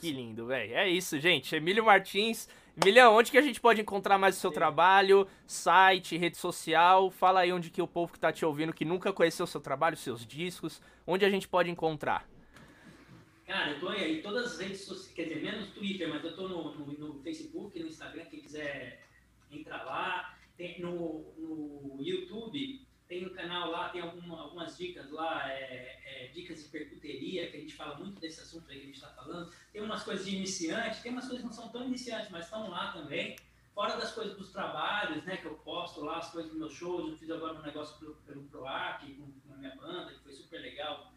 [0.00, 0.74] Que lindo, velho.
[0.74, 1.54] É isso, gente.
[1.54, 2.48] Emílio Martins.
[2.76, 5.26] Emílio, onde que a gente pode encontrar mais o seu trabalho?
[5.46, 7.10] Site, rede social?
[7.10, 9.60] Fala aí onde que o povo que tá te ouvindo, que nunca conheceu o seu
[9.60, 12.28] trabalho, seus discos, onde a gente pode encontrar?
[13.46, 16.48] Cara, eu tô em todas as redes sociais, quer dizer, menos Twitter, mas eu tô
[16.48, 19.04] no, no, no Facebook, no Instagram, quem quiser
[19.52, 20.36] entrar lá.
[20.56, 26.30] Tem no, no YouTube, tem um canal lá, tem alguma, algumas dicas lá, é, é,
[26.34, 29.10] dicas de percuteria, que a gente fala muito desse assunto aí que a gente está
[29.10, 29.52] falando.
[29.72, 32.68] Tem umas coisas de iniciante, tem umas coisas que não são tão iniciantes, mas estão
[32.68, 33.36] lá também.
[33.72, 37.10] Fora das coisas dos trabalhos, né, que eu posto lá, as coisas dos meus shows,
[37.10, 40.32] eu fiz agora um negócio pelo, pelo PROAC, com, com a minha banda, que foi
[40.32, 41.12] super legal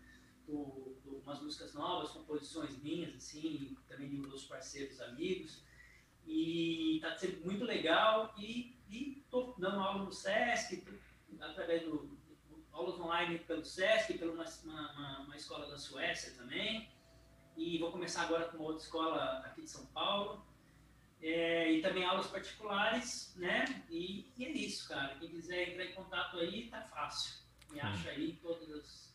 [1.29, 5.63] umas músicas novas, composições minhas, assim, também de meus parceiros, amigos.
[6.25, 8.33] E está sendo muito legal.
[8.37, 10.83] E estou dando aula no SESC,
[11.39, 12.17] através do,
[12.71, 16.89] aulas online pelo SESC, pela uma, uma, uma, escola da Suécia também.
[17.55, 20.45] E vou começar agora com outra escola aqui de São Paulo.
[21.21, 23.83] É, e também aulas particulares, né?
[23.89, 25.15] E, e, é isso, cara.
[25.15, 27.33] Quem quiser entrar em contato aí, tá fácil.
[27.71, 29.08] Me acha aí todas as.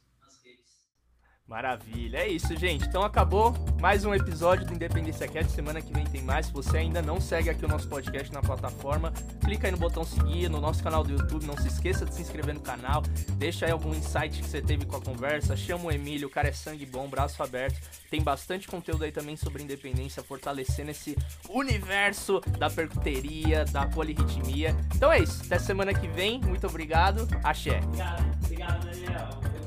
[1.46, 2.86] Maravilha, é isso, gente.
[2.86, 5.52] Então acabou mais um episódio do Independência Cast.
[5.52, 6.46] Semana que vem tem mais.
[6.46, 9.12] Se você ainda não segue aqui o nosso podcast na plataforma,
[9.44, 11.44] clica aí no botão seguir no nosso canal do YouTube.
[11.44, 13.02] Não se esqueça de se inscrever no canal.
[13.32, 15.54] Deixa aí algum insight que você teve com a conversa.
[15.54, 17.78] Chama o Emílio, o cara é sangue bom, braço aberto.
[18.10, 21.14] Tem bastante conteúdo aí também sobre independência, fortalecendo esse
[21.50, 24.74] universo da percuteria, da polirritmia.
[24.94, 25.42] Então é isso.
[25.44, 26.40] Até semana que vem.
[26.40, 27.28] Muito obrigado.
[27.44, 27.80] Axé.
[27.84, 29.63] Obrigado, obrigado Daniel.